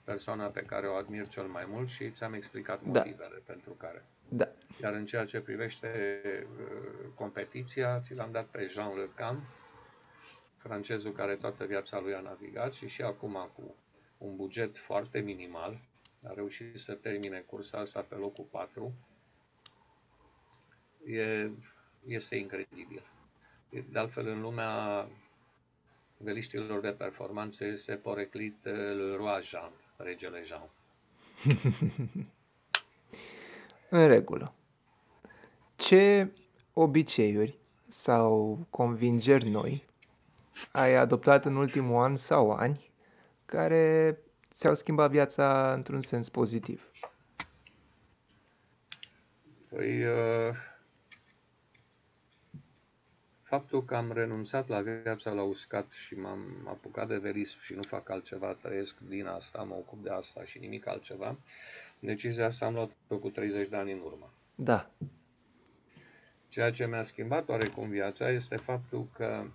persoana 0.04 0.46
pe 0.46 0.62
care 0.62 0.88
o 0.88 0.96
admir 0.96 1.28
cel 1.28 1.46
mai 1.46 1.66
mult 1.68 1.88
și 1.88 2.12
ți-am 2.12 2.34
explicat 2.34 2.82
da. 2.82 3.00
motivele 3.00 3.42
da. 3.46 3.54
pentru 3.54 3.72
care. 3.72 4.06
Da. 4.36 4.52
Iar 4.82 4.94
în 4.94 5.06
ceea 5.06 5.26
ce 5.26 5.40
privește 5.40 5.90
uh, 6.60 7.10
competiția, 7.16 8.00
ți 8.00 8.14
l-am 8.14 8.32
dat 8.32 8.46
pe 8.46 8.68
Jean 8.70 8.98
Le 8.98 9.10
Cam, 9.16 9.44
francezul 10.58 11.12
care 11.12 11.36
toată 11.36 11.66
viața 11.66 12.00
lui 12.00 12.14
a 12.14 12.20
navigat 12.20 12.74
și 12.74 12.88
și 12.88 13.02
acum 13.02 13.52
cu 13.56 13.76
un 14.18 14.36
buget 14.36 14.78
foarte 14.78 15.20
minimal, 15.20 15.82
a 16.24 16.34
reușit 16.34 16.80
să 16.80 16.94
termine 16.94 17.40
cursa 17.40 17.78
asta 17.78 18.02
pe 18.02 18.16
locul 18.16 18.48
4. 18.52 18.94
E, 21.06 21.50
este 22.06 22.36
incredibil. 22.36 23.04
De 23.90 24.00
altfel, 24.00 24.28
în 24.28 24.42
lumea 24.42 25.08
veliștilor 26.18 26.82
de 26.82 26.92
performanță 26.92 27.66
este 27.66 27.96
poreclit 27.96 28.64
le 28.64 29.16
roi 29.16 29.42
Jean, 29.44 29.72
regele 29.98 30.44
Jean. 30.44 30.70
în 33.94 34.08
regulă. 34.08 34.54
Ce 35.76 36.32
obiceiuri 36.74 37.58
sau 37.88 38.60
convingeri 38.70 39.50
noi 39.50 39.86
ai 40.72 40.96
adoptat 40.96 41.46
în 41.46 41.56
ultimul 41.56 42.04
an 42.04 42.16
sau 42.16 42.52
ani 42.52 42.92
care 43.46 44.18
ți-au 44.52 44.74
schimbat 44.74 45.12
viața 45.12 45.74
într-un 45.74 46.02
sens 46.02 46.30
pozitiv? 46.30 46.92
Păi, 49.70 50.06
uh, 50.06 50.56
faptul 53.44 53.86
că 53.86 53.96
am 53.96 54.12
renunțat 54.12 54.68
la 54.68 54.82
viața 54.82 55.32
la 55.32 55.44
uscat 55.44 55.92
și 55.92 56.14
m-am 56.14 56.68
apucat 56.68 57.08
de 57.08 57.18
verism 57.18 57.58
și 57.62 57.74
nu 57.74 57.82
fac 57.82 58.10
altceva, 58.10 58.54
trăiesc 58.62 59.00
din 59.00 59.26
asta, 59.26 59.64
mă 59.64 59.74
ocup 59.74 60.04
de 60.04 60.10
asta 60.10 60.44
și 60.44 60.60
nimic 60.60 60.88
altceva, 60.88 61.38
decizia 62.06 62.46
asta 62.46 62.66
am 62.66 62.74
luat-o 62.74 63.18
cu 63.18 63.30
30 63.30 63.68
de 63.68 63.76
ani 63.76 63.92
în 63.92 64.00
urmă. 64.00 64.34
Da. 64.56 64.90
Ceea 66.50 66.72
ce 66.72 66.88
mi-a 66.88 67.04
schimbat 67.04 67.50
oarecum 67.50 67.90
viața 67.90 68.30
este 68.30 68.56
faptul 68.56 69.08
că 69.16 69.46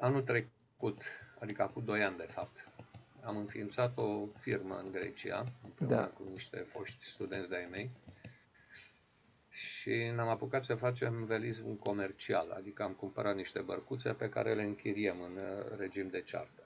Anul 0.00 0.22
trecut, 0.22 1.02
adică 1.38 1.62
acum 1.62 1.84
2 1.84 2.02
ani 2.02 2.16
de 2.16 2.28
fapt, 2.30 2.68
am 3.22 3.36
înființat 3.36 3.98
o 3.98 4.26
firmă 4.38 4.80
în 4.84 4.92
Grecia, 4.92 5.44
împreună 5.64 5.94
da. 5.94 6.06
cu 6.06 6.22
niște 6.30 6.58
foști 6.58 7.04
studenți 7.04 7.48
de-ai 7.48 7.68
mei, 7.70 7.90
și 9.48 9.90
ne-am 9.90 10.28
apucat 10.28 10.64
să 10.64 10.74
facem 10.74 11.24
velism 11.24 11.78
comercial, 11.78 12.50
adică 12.50 12.82
am 12.82 12.92
cumpărat 12.92 13.34
niște 13.34 13.60
bărcuțe 13.60 14.12
pe 14.12 14.28
care 14.28 14.54
le 14.54 14.62
închiriem 14.62 15.20
în 15.20 15.36
uh, 15.36 15.78
regim 15.78 16.08
de 16.08 16.24
charter. 16.30 16.59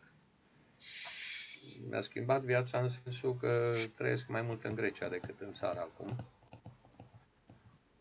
Mi-a 1.89 2.01
schimbat 2.01 2.43
viața 2.43 2.79
în 2.81 2.89
sensul 2.89 3.37
că 3.37 3.73
trăiesc 3.97 4.27
mai 4.29 4.43
mult 4.43 4.65
în 4.65 4.75
Grecia 4.75 5.09
decât 5.09 5.41
în 5.41 5.53
țară 5.53 5.79
acum 5.81 6.17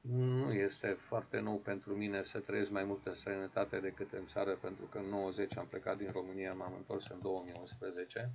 nu 0.10 0.52
este 0.54 0.88
foarte 0.88 1.40
nou 1.40 1.56
pentru 1.58 1.94
mine 1.96 2.24
să 2.24 2.40
trăiesc 2.40 2.70
mai 2.70 2.84
mult 2.84 3.06
în 3.06 3.14
străinătate 3.14 3.80
decât 3.80 4.14
în 4.14 4.28
țară, 4.28 4.52
pentru 4.56 4.86
că 4.86 4.98
în 4.98 5.06
90 5.06 5.58
am 5.58 5.68
plecat 5.68 5.98
din 5.98 6.10
România, 6.12 6.54
m-am 6.54 6.74
întors 6.78 7.08
în 7.08 7.20
2011, 7.22 8.32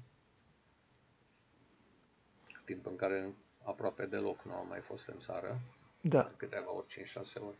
timp 2.64 2.86
în 2.86 2.96
care 2.96 3.34
aproape 3.62 4.06
deloc 4.06 4.42
nu 4.44 4.52
am 4.52 4.66
mai 4.68 4.80
fost 4.80 5.06
în 5.06 5.18
țară, 5.18 5.60
da. 6.00 6.32
câteva 6.36 6.74
ori, 6.74 7.04
5-6 7.04 7.42
ori, 7.46 7.58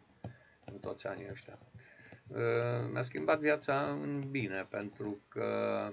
în 0.65 0.79
toți 0.79 1.07
anii 1.07 1.31
ăștia. 1.31 1.59
Uh, 2.29 2.91
mi-a 2.93 3.03
schimbat 3.03 3.39
viața 3.39 3.91
în 3.91 4.31
bine, 4.31 4.67
pentru 4.71 5.19
că 5.29 5.91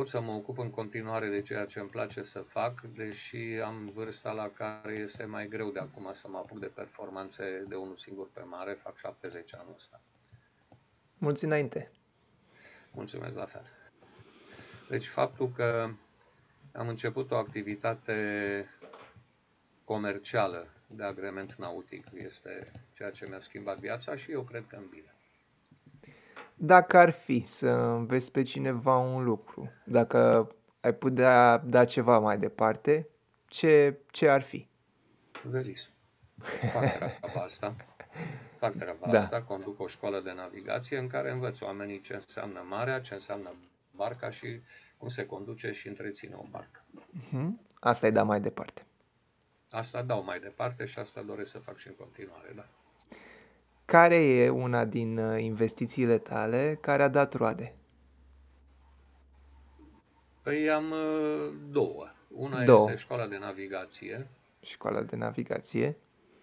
pot 0.00 0.08
să 0.08 0.20
mă 0.20 0.32
ocup 0.32 0.58
în 0.58 0.70
continuare 0.70 1.28
de 1.28 1.40
ceea 1.40 1.64
ce 1.64 1.78
îmi 1.80 1.88
place 1.88 2.22
să 2.22 2.40
fac, 2.40 2.80
deși 2.80 3.36
am 3.64 3.90
vârsta 3.94 4.32
la 4.32 4.48
care 4.48 4.92
este 4.92 5.24
mai 5.24 5.48
greu 5.48 5.70
de 5.70 5.78
acum 5.78 6.10
să 6.12 6.28
mă 6.28 6.38
apuc 6.38 6.58
de 6.58 6.66
performanțe 6.66 7.62
de 7.68 7.74
unul 7.74 7.96
singur 7.96 8.28
pe 8.32 8.42
mare, 8.42 8.72
fac 8.72 8.96
70 8.96 9.54
anul 9.54 9.72
ăsta. 9.74 10.00
Mulți 11.18 11.44
înainte! 11.44 11.90
Mulțumesc 12.92 13.36
la 13.36 13.44
fel! 13.44 13.66
Deci 14.88 15.06
faptul 15.06 15.48
că 15.48 15.90
am 16.72 16.88
început 16.88 17.30
o 17.30 17.36
activitate 17.36 18.66
comercială 19.84 20.66
de 20.86 21.02
agrement 21.02 21.54
nautic 21.54 22.06
este 22.14 22.72
ceea 22.92 23.10
ce 23.10 23.26
mi-a 23.28 23.40
schimbat 23.40 23.78
viața 23.78 24.16
și 24.16 24.32
eu 24.32 24.42
cred 24.42 24.64
că 24.68 24.76
în 24.76 24.86
bine. 24.90 25.14
Dacă 26.62 26.96
ar 26.96 27.10
fi 27.10 27.42
să 27.44 27.68
înveți 27.68 28.32
pe 28.32 28.42
cineva 28.42 28.96
un 28.96 29.24
lucru, 29.24 29.72
dacă 29.84 30.50
ai 30.80 30.94
putea 30.94 31.58
da 31.58 31.84
ceva 31.84 32.18
mai 32.18 32.38
departe, 32.38 33.08
ce, 33.46 33.98
ce 34.10 34.28
ar 34.28 34.42
fi? 34.42 34.68
Veris. 35.42 35.90
Fac 36.72 36.92
treaba 36.92 37.42
asta. 37.44 37.74
Fac 38.58 38.76
treaba 38.76 39.06
da. 39.10 39.18
asta, 39.18 39.42
conduc 39.42 39.80
o 39.80 39.86
școală 39.86 40.20
de 40.20 40.32
navigație 40.32 40.98
în 40.98 41.06
care 41.06 41.30
învăț 41.30 41.60
oamenii 41.60 42.00
ce 42.00 42.14
înseamnă 42.14 42.64
marea, 42.68 43.00
ce 43.00 43.14
înseamnă 43.14 43.54
barca 43.90 44.30
și 44.30 44.60
cum 44.96 45.08
se 45.08 45.26
conduce 45.26 45.72
și 45.72 45.88
întreține 45.88 46.34
o 46.34 46.44
barcă. 46.50 46.84
Uh-huh. 46.94 47.48
Asta 47.78 48.06
e 48.06 48.10
da 48.10 48.22
mai 48.22 48.40
departe. 48.40 48.86
Asta 49.70 50.02
dau 50.02 50.24
mai 50.24 50.40
departe 50.40 50.86
și 50.86 50.98
asta 50.98 51.22
doresc 51.22 51.50
să 51.50 51.58
fac 51.58 51.76
și 51.76 51.88
în 51.88 51.94
continuare, 51.94 52.52
da. 52.54 52.66
Care 53.90 54.14
e 54.14 54.48
una 54.48 54.84
din 54.84 55.18
uh, 55.18 55.42
investițiile 55.42 56.18
tale 56.18 56.78
care 56.80 57.02
a 57.02 57.08
dat 57.08 57.32
roade? 57.34 57.74
Păi 60.42 60.70
am 60.70 60.90
uh, 60.90 61.54
două. 61.70 62.08
Una 62.28 62.64
Două. 62.64 62.90
este 62.90 63.00
școala 63.00 63.26
de 63.26 63.38
navigație. 63.38 64.28
Școala 64.60 65.02
de 65.02 65.16
navigație. 65.16 65.96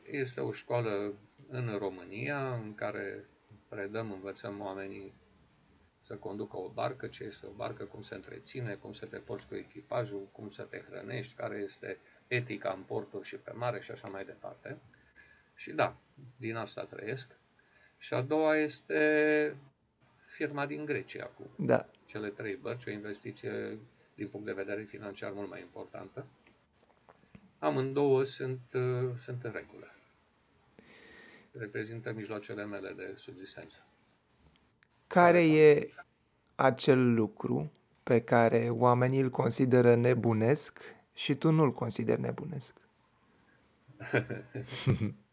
Este 0.04 0.42
o 0.42 0.52
școală 0.52 1.14
în 1.50 1.76
România 1.78 2.54
în 2.54 2.76
care 2.76 3.26
predăm, 3.68 4.12
învățăm 4.12 4.62
oamenii 4.62 5.14
să 6.00 6.16
conducă 6.16 6.58
o 6.58 6.70
barcă, 6.74 7.08
ce 7.08 7.24
este 7.24 7.46
o 7.46 7.52
barcă, 7.56 7.84
cum 7.84 8.02
se 8.02 8.16
întreține, 8.16 8.74
cum 8.74 8.94
să 8.94 9.06
te 9.06 9.18
porți 9.18 9.48
cu 9.48 9.56
echipajul, 9.56 10.28
cum 10.32 10.50
să 10.50 10.64
te 10.64 10.84
hrănești, 10.90 11.36
care 11.36 11.58
este 11.58 11.98
etica 12.28 12.74
în 12.78 12.84
porturi 12.84 13.28
și 13.28 13.36
pe 13.36 13.52
mare 13.56 13.82
și 13.82 13.92
așa 13.92 14.08
mai 14.08 14.26
departe. 14.26 14.78
Și 15.58 15.72
da, 15.72 15.96
din 16.36 16.56
asta 16.56 16.84
trăiesc. 16.84 17.28
Și 17.98 18.14
a 18.14 18.22
doua 18.22 18.58
este 18.58 19.56
firma 20.26 20.66
din 20.66 20.86
Grecia 20.86 21.26
cu 21.26 21.50
Da. 21.56 21.86
cele 22.06 22.30
trei 22.30 22.56
bărci, 22.56 22.86
o 22.86 22.90
investiție 22.92 23.78
din 24.16 24.28
punct 24.28 24.46
de 24.46 24.54
vedere 24.54 24.82
financiar 24.84 25.32
mult 25.32 25.50
mai 25.50 25.60
importantă. 25.62 26.26
Amândouă 27.60 28.24
sunt, 28.24 28.60
uh, 28.74 29.10
sunt 29.24 29.44
în 29.44 29.52
regulă. 29.52 29.92
Reprezintă 31.52 32.14
mijloacele 32.14 32.66
mele 32.66 32.94
de 32.96 33.14
subsistență. 33.16 33.86
Care 35.08 35.46
e 35.58 35.90
acel 36.56 37.14
lucru 37.14 37.72
pe 38.04 38.22
care 38.22 38.70
oamenii 38.70 39.20
îl 39.20 39.30
consideră 39.30 39.96
nebunesc 39.96 40.80
și 41.14 41.36
tu 41.36 41.52
nu-l 41.52 41.74
consideri 41.74 42.22
nebunesc? 42.22 42.76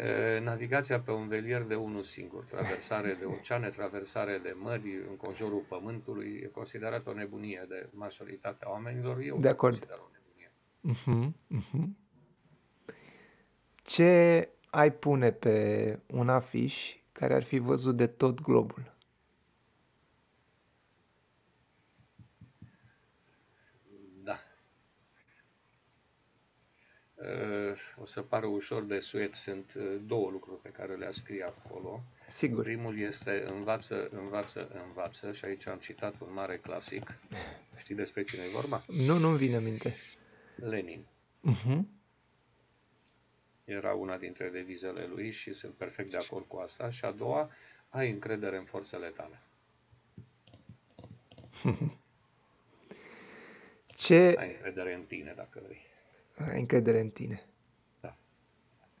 E, 0.00 0.38
Navigația 0.38 1.00
pe 1.00 1.10
un 1.10 1.28
velier 1.28 1.62
de 1.62 1.74
unul 1.74 2.02
singur, 2.02 2.44
traversare 2.44 3.14
de 3.14 3.24
oceane, 3.24 3.68
traversare 3.68 4.38
de 4.42 4.54
mări, 4.58 4.96
în 5.08 5.16
conjurul 5.16 5.64
pământului, 5.68 6.40
e 6.42 6.46
considerată 6.46 7.10
o 7.10 7.12
nebunie 7.12 7.64
de 7.68 7.88
majoritatea 7.92 8.70
oamenilor. 8.70 9.18
Eu 9.18 9.36
De 9.38 9.46
nu 9.46 9.48
acord. 9.48 9.78
consider 9.78 9.98
o 9.98 10.08
nebunie. 10.12 10.52
Mhm, 10.80 11.36
mhm. 11.46 11.96
Ce 13.82 14.48
ai 14.70 14.92
pune 14.92 15.32
pe 15.32 15.98
un 16.06 16.28
afiș 16.28 16.96
care 17.12 17.34
ar 17.34 17.42
fi 17.42 17.58
văzut 17.58 17.96
de 17.96 18.06
tot 18.06 18.40
globul? 18.40 18.94
Da. 24.24 24.38
E, 27.09 27.09
O 27.96 28.04
să 28.04 28.22
pară 28.22 28.46
ușor 28.46 28.82
de 28.82 28.98
suet, 28.98 29.32
sunt 29.32 29.72
e, 29.76 29.80
două 29.80 30.30
lucruri 30.30 30.60
pe 30.60 30.68
care 30.68 30.94
le 30.94 31.10
scrie 31.12 31.42
acolo. 31.42 32.02
Sigur. 32.26 32.62
Primul 32.62 32.98
este 32.98 33.44
învață, 33.46 34.08
învață, 34.12 34.68
învață 34.86 35.32
și 35.32 35.44
aici 35.44 35.68
am 35.68 35.78
citat 35.78 36.20
un 36.20 36.32
mare 36.32 36.56
clasic. 36.56 37.14
Știi 37.80 37.94
despre 37.94 38.22
cine 38.22 38.42
e 38.42 38.48
vorba? 38.48 38.82
Nu, 39.06 39.18
nu-mi 39.18 39.36
vine 39.36 39.56
în 39.56 39.64
minte. 39.64 39.94
Lenin. 40.54 41.06
Mhm. 41.40 41.88
Era 43.64 43.92
una 43.92 44.16
dintre 44.16 44.48
devizele 44.48 45.06
lui 45.06 45.30
și 45.30 45.52
sunt 45.52 45.72
perfect 45.72 46.10
de 46.10 46.16
acord 46.16 46.44
cu 46.46 46.56
asta. 46.56 46.90
Și 46.90 47.04
a 47.04 47.10
doua, 47.10 47.50
ai 47.88 48.10
încredere 48.10 48.56
în 48.56 48.64
forțele 48.64 49.08
tale. 49.08 49.40
Ce 53.86 54.34
Ai 54.38 54.52
încredere 54.52 54.94
în 54.94 55.02
tine, 55.02 55.32
dacă 55.36 55.60
vrei. 55.64 55.89
Ai 56.48 56.60
încredere 56.60 57.00
în 57.00 57.08
tine? 57.10 57.46
Da. 58.00 58.16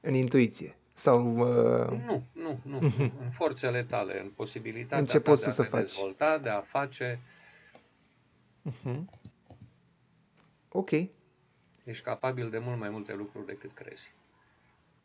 În 0.00 0.14
intuiție? 0.14 0.74
Sau 0.94 1.36
uh, 1.38 1.88
Nu, 2.06 2.22
nu, 2.32 2.60
nu. 2.62 2.78
În 3.20 3.30
forțele 3.32 3.84
tale, 3.84 4.20
în 4.20 4.30
posibilitatea 4.30 4.98
În 4.98 5.04
ce 5.06 5.18
ta 5.18 5.30
poți 5.30 5.40
de 5.42 5.44
tu 5.44 5.50
a 5.50 5.54
să 5.54 5.62
te 5.62 5.68
faci. 5.68 5.80
dezvolta, 5.80 6.38
de 6.38 6.48
a 6.48 6.60
face. 6.60 7.20
ok. 10.68 10.90
Ești 11.84 12.04
capabil 12.04 12.50
de 12.50 12.58
mult 12.58 12.78
mai 12.78 12.90
multe 12.90 13.14
lucruri 13.14 13.46
decât 13.46 13.72
crezi. 13.72 14.12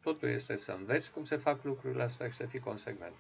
Totul 0.01 0.29
este 0.29 0.57
să 0.57 0.71
înveți 0.71 1.12
cum 1.12 1.23
se 1.23 1.36
fac 1.38 1.63
lucrurile 1.63 2.03
astea 2.03 2.29
și 2.29 2.36
să 2.36 2.45
fii 2.45 2.60
consecvent. 2.60 3.13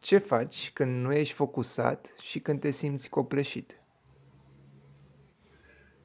Ce 0.00 0.18
faci 0.18 0.70
când 0.72 1.02
nu 1.02 1.12
ești 1.12 1.34
focusat 1.34 2.12
și 2.20 2.40
când 2.40 2.60
te 2.60 2.70
simți 2.70 3.08
copleșit? 3.08 3.78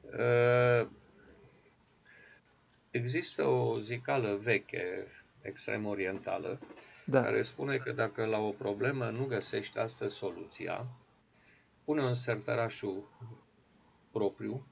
Uh, 0.02 0.88
Există 2.90 3.44
o 3.44 3.78
zicală 3.80 4.38
veche, 4.42 5.06
extrem 5.42 5.86
orientală, 5.86 6.58
Da. 7.04 7.22
care 7.22 7.42
spune 7.42 7.76
că 7.76 7.92
dacă 7.92 8.24
la 8.24 8.38
o 8.38 8.50
problemă 8.50 9.10
nu 9.10 9.24
găsești 9.24 9.78
astăzi 9.78 10.14
soluția, 10.16 10.86
pune 11.84 12.02
un 12.02 12.14
sertărașul 12.14 13.08
propriu 14.10 14.66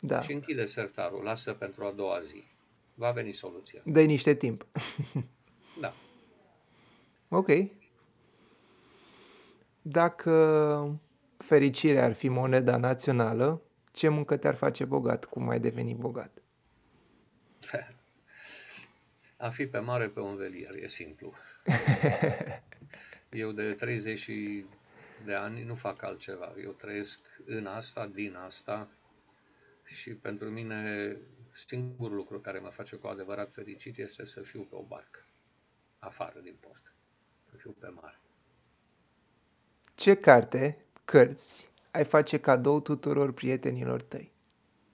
Da. 0.00 0.20
și 0.20 0.32
închide 0.32 0.64
sertarul, 0.64 1.22
lasă 1.22 1.52
pentru 1.52 1.84
a 1.84 1.90
doua 1.90 2.20
zi. 2.20 2.44
Va 2.94 3.10
veni 3.10 3.32
soluția. 3.32 3.80
Dă 3.84 4.02
niște 4.02 4.34
timp. 4.34 4.66
Da. 5.80 5.92
Ok. 7.28 7.48
Dacă 9.82 10.98
fericirea 11.36 12.04
ar 12.04 12.12
fi 12.12 12.28
moneda 12.28 12.76
națională, 12.76 13.62
ce 13.92 14.08
muncă 14.08 14.36
te-ar 14.36 14.54
face 14.54 14.84
bogat? 14.84 15.24
Cum 15.24 15.48
ai 15.48 15.60
deveni 15.60 15.94
bogat? 15.94 16.42
A 19.36 19.50
fi 19.50 19.66
pe 19.66 19.78
mare 19.78 20.08
pe 20.08 20.20
un 20.20 20.36
velier, 20.36 20.74
e 20.74 20.86
simplu. 20.86 21.34
Eu 23.30 23.52
de 23.52 23.72
30 23.72 24.18
și 24.18 24.64
de 25.24 25.34
ani 25.34 25.62
nu 25.62 25.74
fac 25.74 26.02
altceva. 26.02 26.54
Eu 26.62 26.70
trăiesc 26.70 27.18
în 27.44 27.66
asta, 27.66 28.06
din 28.06 28.34
asta 28.34 28.88
și 29.84 30.10
pentru 30.10 30.48
mine 30.48 31.16
singurul 31.66 32.16
lucru 32.16 32.40
care 32.40 32.58
mă 32.58 32.68
face 32.68 32.96
cu 32.96 33.06
adevărat 33.06 33.52
fericit 33.52 33.98
este 33.98 34.24
să 34.24 34.40
fiu 34.40 34.62
pe 34.62 34.74
o 34.74 34.82
barcă, 34.82 35.24
afară 35.98 36.40
din 36.40 36.54
port, 36.60 36.92
să 37.50 37.56
fiu 37.56 37.76
pe 37.78 37.88
mare. 37.88 38.18
Ce 39.94 40.14
carte, 40.14 40.84
cărți, 41.04 41.70
ai 41.90 42.04
face 42.04 42.40
cadou 42.40 42.80
tuturor 42.80 43.32
prietenilor 43.32 44.02
tăi? 44.02 44.32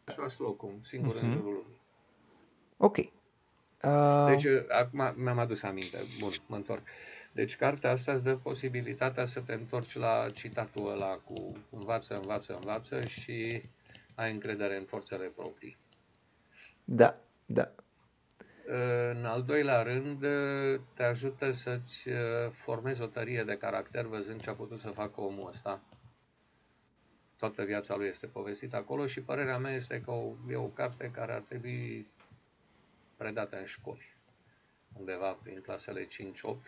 Așa 0.04 0.26
locul, 0.38 0.80
singur 0.82 1.16
în 1.16 1.30
jurul 1.30 1.52
lumii. 1.52 1.73
Ok. 2.76 2.96
Uh, 2.96 4.26
Deci, 4.26 4.46
acum 4.68 5.12
mi-am 5.16 5.38
adus 5.38 5.62
aminte. 5.62 5.98
Bun, 6.20 6.30
mă 6.46 6.56
întorc. 6.56 6.82
Deci, 7.32 7.56
cartea 7.56 7.90
asta 7.90 8.12
îți 8.12 8.22
dă 8.22 8.37
posibilitatea 8.37 9.24
să 9.26 9.40
te 9.40 9.52
întorci 9.52 9.94
la 9.94 10.26
citatul 10.34 10.90
ăla 10.90 11.14
cu 11.14 11.64
învață, 11.70 12.14
învață, 12.14 12.54
învață 12.54 13.06
și 13.06 13.60
ai 14.14 14.32
încredere 14.32 14.76
în 14.76 14.84
forțele 14.84 15.26
proprii. 15.26 15.76
da, 16.84 17.16
da. 17.46 17.70
În 19.12 19.24
al 19.24 19.42
doilea 19.42 19.82
rând, 19.82 20.24
te 20.94 21.02
ajută 21.02 21.52
să-ți 21.52 22.08
uh, 22.08 22.50
formezi 22.52 23.02
o 23.02 23.06
tărie 23.06 23.44
de 23.44 23.56
caracter 23.56 24.04
văzând 24.04 24.42
ce 24.42 24.50
a 24.50 24.54
putut 24.54 24.80
să 24.80 24.90
facă 24.90 25.20
omul 25.20 25.48
ăsta. 25.48 25.82
Toată 27.38 27.62
viața 27.62 27.96
lui 27.96 28.06
este 28.06 28.26
povestită 28.26 28.76
acolo 28.76 29.06
și 29.06 29.20
părerea 29.20 29.58
mea 29.58 29.74
este 29.74 30.00
că 30.00 30.10
o, 30.10 30.32
e 30.50 30.56
o 30.56 30.66
carte 30.66 31.10
care 31.10 31.32
ar 31.32 31.40
trebui 31.40 32.06
predată 33.16 33.57
în 33.57 33.64
școli. 33.64 34.12
Undeva 34.98 35.38
prin 35.42 35.61
clasele 35.61 36.07
5-8, 36.07 36.09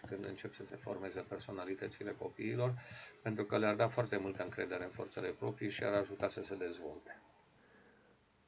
când 0.06 0.24
încep 0.24 0.54
să 0.54 0.62
se 0.68 0.76
formeze 0.76 1.20
personalitățile 1.20 2.14
copiilor, 2.18 2.74
pentru 3.22 3.44
că 3.44 3.58
le-ar 3.58 3.74
da 3.74 3.88
foarte 3.88 4.16
multă 4.16 4.42
încredere 4.42 4.84
în 4.84 4.90
forțele 4.90 5.28
proprii 5.28 5.70
și 5.70 5.84
ar 5.84 5.92
ajuta 5.92 6.28
să 6.28 6.42
se 6.44 6.54
dezvolte. 6.54 7.20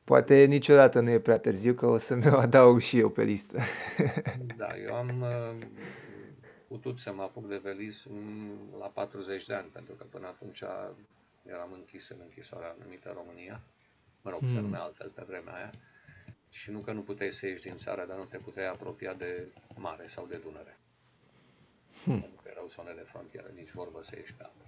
Poate 0.04 0.44
niciodată 0.44 1.00
nu 1.00 1.10
e 1.10 1.18
prea 1.20 1.38
târziu, 1.38 1.74
că 1.74 1.86
o 1.86 1.98
să-mi 1.98 2.28
o 2.28 2.38
adaug 2.46 2.80
și 2.80 2.98
eu 2.98 3.08
pe 3.08 3.22
listă. 3.22 3.60
Da, 4.56 4.76
eu 4.76 4.94
am 4.94 5.20
uh, 5.20 5.66
putut 6.68 6.98
să 6.98 7.12
mă 7.12 7.22
apuc 7.22 7.48
de 7.48 7.60
velis 7.62 8.04
mm, 8.04 8.58
la 8.78 8.86
40 8.86 9.46
de 9.46 9.54
ani, 9.54 9.68
pentru 9.72 9.94
că 9.94 10.04
până 10.04 10.26
atunci 10.26 10.62
eram 11.42 11.72
închis 11.72 12.08
în 12.08 12.16
închisoarea 12.22 12.76
numită 12.82 13.12
România. 13.14 13.60
Mă 14.22 14.30
rog, 14.30 14.40
se 14.54 14.60
numea 14.60 14.80
altfel 14.80 15.10
pe 15.14 15.22
vremea 15.26 15.54
aia. 15.54 15.70
Și 16.50 16.70
nu 16.70 16.80
că 16.80 16.92
nu 16.92 17.02
puteai 17.02 17.32
să 17.32 17.46
ieși 17.46 17.62
din 17.62 17.76
țară, 17.76 18.04
dar 18.06 18.16
nu 18.16 18.24
te 18.24 18.36
puteai 18.36 18.68
apropia 18.68 19.14
de 19.14 19.48
mare 19.76 20.06
sau 20.06 20.26
de 20.26 20.36
Dunăre. 20.36 20.78
Pentru 22.04 22.40
că 22.42 22.48
erau 22.50 22.66
zone 22.68 22.92
de 22.94 23.06
frontieră, 23.06 23.50
nici 23.54 23.70
vorbă 23.70 24.02
să 24.02 24.16
ieși 24.16 24.34
pe 24.34 24.42
apă. 24.42 24.64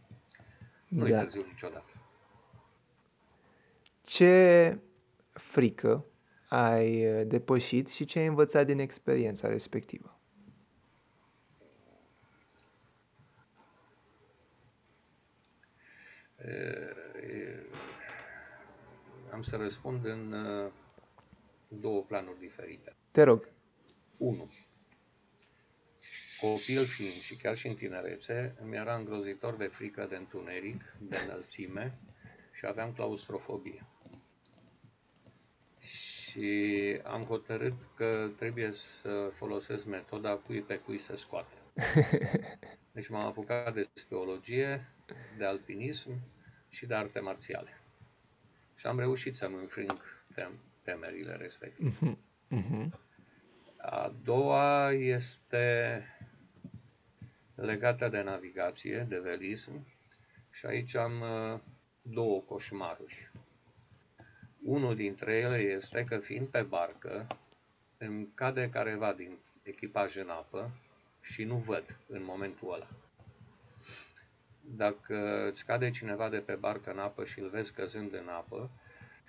Nu 0.89 1.07
e 1.07 1.11
Da. 1.11 1.21
târziu 1.21 1.45
niciodată. 1.47 1.93
Ce 4.05 4.79
frică 5.33 6.05
ai 6.49 7.21
uh, 7.21 7.27
depășit 7.27 7.89
și 7.89 8.05
ce 8.05 8.19
ai 8.19 8.27
învățat 8.27 8.67
din 8.67 8.79
experiența 8.79 9.49
respectivă? 9.49 10.15
E, 16.45 16.95
am 19.33 19.33
Am 19.33 19.43
să 19.43 19.57
răspund 19.57 20.05
în 20.05 20.33
uh, 20.33 20.73
două 21.79 22.03
planuri 22.03 22.39
diferite. 22.39 22.97
Te 23.11 23.23
rog. 23.23 23.49
1. 24.19 24.51
Copil 26.41 26.85
fiind 26.85 27.13
și 27.13 27.37
chiar 27.37 27.57
și 27.57 27.67
în 27.67 27.75
tinerețe, 27.75 28.55
mi 28.63 28.77
era 28.77 28.95
îngrozitor 28.95 29.57
de 29.57 29.67
frică 29.67 30.07
de 30.09 30.17
întuneric, 30.17 30.97
de 30.99 31.17
înălțime 31.17 31.99
și 32.53 32.67
aveam 32.67 32.93
claustrofobie. 32.93 33.87
Și 35.81 37.01
am 37.05 37.23
hotărât 37.23 37.75
că 37.97 38.31
trebuie 38.37 38.73
să 39.01 39.31
folosesc 39.35 39.85
metoda 39.85 40.35
cui 40.37 40.61
pe 40.61 40.79
cui 40.79 41.01
se 41.01 41.17
scoate. 41.17 41.55
Deci 42.93 43.09
m-am 43.09 43.27
apucat 43.27 43.75
de 43.75 43.89
speologie, 43.95 44.89
de 45.39 45.45
alpinism 45.45 46.11
și 46.69 46.87
de 46.87 46.95
arte 46.95 47.21
marțiale. 47.21 47.81
Și 48.77 48.87
am 48.87 48.99
reușit 48.99 49.37
să-mi 49.37 49.59
înfrâng 49.61 50.03
tem- 50.35 50.70
temerile 50.85 51.37
respective. 51.37 52.19
Mhm. 52.49 52.99
A 53.77 54.15
doua 54.25 54.93
este 54.93 56.05
legată 57.55 58.09
de 58.09 58.23
navigație, 58.23 59.07
de 59.09 59.19
velism 59.19 59.87
și 60.51 60.67
aici 60.67 60.95
am 60.95 61.21
uh, 61.21 61.61
două 62.03 62.41
coșmaruri. 62.41 63.31
Unul 64.65 64.95
dintre 64.95 65.33
ele 65.33 65.59
este 65.59 66.05
că 66.05 66.19
fiind 66.19 66.47
pe 66.47 66.63
barcă, 66.63 67.27
îmi 67.99 68.29
cade 68.35 68.71
careva 68.71 69.13
din 69.13 69.39
echipaj 69.63 70.17
în 70.17 70.29
apă 70.29 70.71
și 71.21 71.45
nu 71.45 71.57
văd 71.57 71.97
în 72.07 72.25
momentul 72.25 72.73
ăla. 72.73 72.89
Dacă 74.61 75.49
îți 75.53 75.65
cade 75.65 75.91
cineva 75.91 76.29
de 76.29 76.39
pe 76.39 76.55
barcă 76.55 76.91
în 76.91 76.99
apă 76.99 77.25
și 77.25 77.41
îl 77.41 77.49
vezi 77.49 77.73
căzând 77.73 78.15
în 78.15 78.29
apă, 78.29 78.71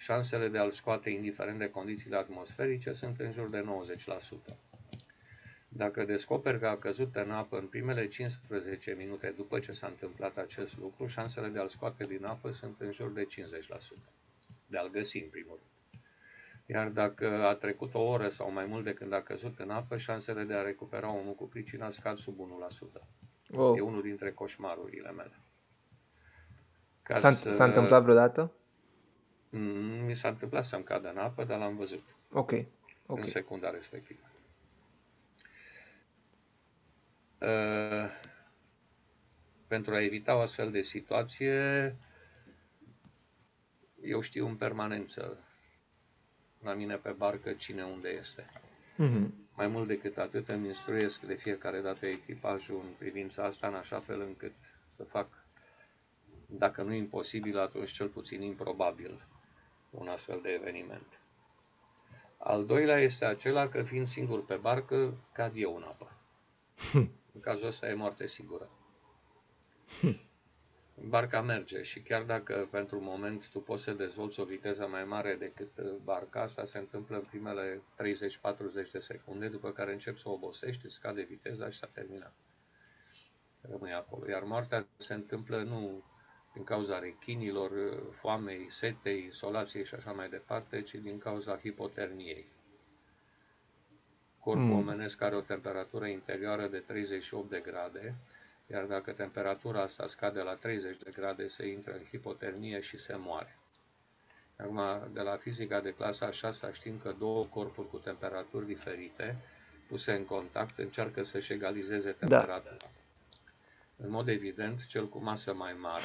șansele 0.02 0.48
de 0.48 0.58
a-l 0.58 0.72
scoate 0.72 1.10
indiferent 1.10 1.60
de 1.60 1.70
condițiile 1.70 2.16
atmosferice 2.18 2.94
sunt 2.94 3.20
în 3.20 3.32
jur 3.32 3.50
de 3.50 3.66
90%. 4.52 4.56
Dacă 5.68 6.04
descoperi 6.06 6.60
că 6.60 6.68
a 6.68 6.78
căzut 6.78 7.16
în 7.16 7.32
apă 7.32 7.58
în 7.58 7.66
primele 7.68 8.08
15 8.08 8.96
minute 8.98 9.34
după 9.38 9.60
ce 9.60 9.72
s-a 9.72 9.88
întâmplat 9.88 10.38
acest 10.38 10.78
lucru, 10.78 11.08
șansele 11.08 11.48
de 11.48 11.60
a-l 11.60 11.68
scoate 11.70 12.04
din 12.04 12.26
apă 12.26 12.52
sunt 12.52 12.76
în 12.80 12.92
jur 12.92 13.12
de 13.12 13.26
50%. 13.26 13.28
De 14.68 14.78
a-l 14.78 14.90
găsi 14.90 15.18
în 15.18 15.30
primul 15.30 15.60
rând. 15.60 16.04
Iar 16.66 16.88
dacă 16.88 17.28
a 17.28 17.54
trecut 17.54 17.94
o 17.94 18.00
oră 18.02 18.30
sau 18.30 18.52
mai 18.52 18.66
mult 18.66 18.84
de 18.84 18.94
când 18.94 19.14
a 19.14 19.22
căzut 19.22 19.60
în 19.60 19.70
apă, 19.70 19.98
șansele 19.98 20.44
de 20.44 20.54
a 20.54 20.62
recupera 20.62 21.12
omul 21.12 21.34
cu 21.34 21.48
pricina 21.48 21.90
scad 21.90 22.18
sub 22.18 22.36
1%. 23.00 23.02
Wow. 23.54 23.76
E 23.76 23.82
unul 23.82 24.02
dintre 24.02 24.32
coșmarurile 24.32 25.12
mele. 25.12 25.40
Ca 27.04 27.18
S-a, 27.18 27.32
să- 27.32 27.52
s-a 27.52 27.66
întâmplat 27.66 28.04
vreodată? 28.04 28.52
Mm, 29.52 30.06
Mi 30.06 30.16
s-a 30.16 30.28
întâmplat 30.28 30.66
să-mi 30.66 30.84
cadă 30.84 31.10
în 31.10 31.18
apă, 31.18 31.44
dar 31.44 31.60
l-am 31.60 31.76
văzut 31.76 32.04
Ok. 32.32 32.52
Ok. 33.06 33.20
în 33.20 33.26
secunda 33.26 33.70
respectivă. 33.70 34.20
Uh, 37.40 38.10
pentru 39.68 39.94
a 39.94 40.02
evita 40.02 40.36
o 40.36 40.40
astfel 40.40 40.72
de 40.72 40.82
situație, 40.82 41.96
eu 44.02 44.22
știu 44.22 44.48
în 44.48 44.56
permanență 44.56 45.38
la 46.64 46.74
mine 46.74 46.96
pe 46.96 47.10
barcă 47.12 47.54
cine 47.54 47.84
unde 47.84 48.10
este. 48.10 48.46
Mhm. 48.96 49.34
Mai 49.56 49.68
mult 49.68 49.88
decât 49.88 50.18
atât 50.18 50.48
îmi 50.48 50.68
instruiesc 50.68 51.22
de 51.22 51.34
fiecare 51.36 51.82
dată 51.82 52.06
echipajul 52.06 52.82
în 52.86 52.94
privința 52.98 53.44
asta, 53.44 53.68
în 53.68 53.74
așa 53.74 54.00
fel 54.00 54.22
încât 54.22 54.54
să 54.96 55.04
fac, 55.04 55.28
dacă 56.46 56.82
nu 56.84 56.94
imposibil, 56.94 57.60
atunci 57.60 57.92
cel 57.92 58.08
puțin 58.08 58.42
improbabil, 58.42 59.26
un 59.92 60.08
astfel 60.08 60.40
de 60.42 60.50
eveniment. 60.50 61.20
Al 62.38 62.66
doilea 62.66 63.00
este 63.00 63.26
acela 63.26 63.70
că 63.70 63.84
fiind 63.84 64.08
singur 64.08 64.46
pe 64.46 64.56
barcă, 64.56 65.18
cad 65.34 65.52
eu 65.56 65.76
în 65.76 65.84
apă. 65.84 66.12
În 67.34 67.40
cazul 67.42 67.68
ăsta 67.68 67.88
e 67.88 67.94
moarte 67.94 68.28
sigură. 68.28 68.70
Barca 70.96 71.42
merge 71.42 71.82
și 71.82 72.02
chiar 72.02 72.24
dacă 72.24 72.68
pentru 72.72 72.98
un 72.98 73.04
moment 73.04 73.50
tu 73.50 73.60
poți 73.60 73.84
să 73.84 73.94
dezvolți 73.94 74.40
o 74.40 74.44
viteză 74.44 74.88
mai 74.88 75.04
mare 75.04 75.36
decât 75.36 75.78
uh, 75.78 75.96
barca, 76.04 76.42
asta 76.42 76.66
se 76.66 76.78
întâmplă 76.78 77.16
în 77.16 77.24
primele 77.24 77.82
30-40 78.88 78.92
de 78.92 79.00
secunde, 79.00 79.48
după 79.48 79.72
care 79.72 79.92
începi 79.92 80.20
să 80.20 80.30
obosești, 80.30 80.86
îți 80.86 80.96
scade 80.96 81.22
viteza 81.22 81.70
și 81.70 81.78
s-a 81.78 81.90
terminat. 81.94 82.34
Rămâi 83.62 83.94
acolo. 83.94 84.30
Iar 84.30 84.44
moartea 84.44 84.88
se 84.98 85.14
întâmplă 85.14 85.62
nu 85.64 86.04
din 86.54 86.64
cauza 86.64 87.00
rechinilor, 87.00 87.72
uh, 87.72 88.00
foamei, 88.20 88.68
setei, 88.70 89.24
insolației 89.24 89.86
și 89.86 89.96
așa 89.96 90.12
mai 90.12 90.30
departe, 90.30 90.82
ci 90.82 90.96
din 90.96 91.18
cauza 91.18 91.58
hipotermiei. 91.58 92.46
Corpul 94.40 94.64
Mm. 94.64 94.78
omenesc 94.78 95.22
are 95.22 95.36
o 95.36 95.42
temperatură 95.42 96.06
interioară 96.06 96.68
de 96.68 96.78
38 96.78 97.50
de 97.50 97.60
grade, 97.60 98.16
iar 98.68 98.84
dacă 98.84 99.12
temperatura 99.12 99.82
asta 99.82 100.08
scade 100.08 100.42
la 100.42 100.54
30 100.54 100.98
de 100.98 101.10
grade, 101.16 101.48
se 101.48 101.68
intră 101.68 101.94
în 101.94 102.04
hipotermie 102.04 102.80
și 102.82 102.98
se 102.98 103.16
moare. 103.16 103.56
Acum, 104.58 104.82
de 105.14 105.22
la 105.22 105.36
fizica 105.36 105.80
de 105.80 105.94
clasa 105.94 106.26
a 106.26 106.32
6 106.32 106.70
știm 106.74 107.00
că 107.04 107.16
două 107.20 107.46
corpuri 107.46 107.90
cu 107.90 107.98
temperaturi 107.98 108.66
diferite, 108.66 109.38
puse 109.88 110.12
în 110.12 110.26
contact, 110.26 110.78
încearcă 110.78 111.24
să-și 111.24 111.54
egalizeze 111.54 112.12
temperatura. 112.12 112.78
În 114.02 114.10
mod 114.10 114.28
evident, 114.28 114.86
cel 114.86 115.08
cu 115.08 115.24
masă 115.24 115.54
mai 115.54 115.74
mare 115.74 116.04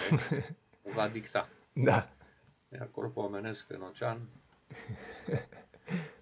va 0.96 1.08
dicta. 1.08 1.48
Da. 1.72 2.08
Iar 2.68 2.88
corpul 2.90 3.24
omenesc 3.24 3.70
în 3.70 3.82
ocean, 3.82 4.20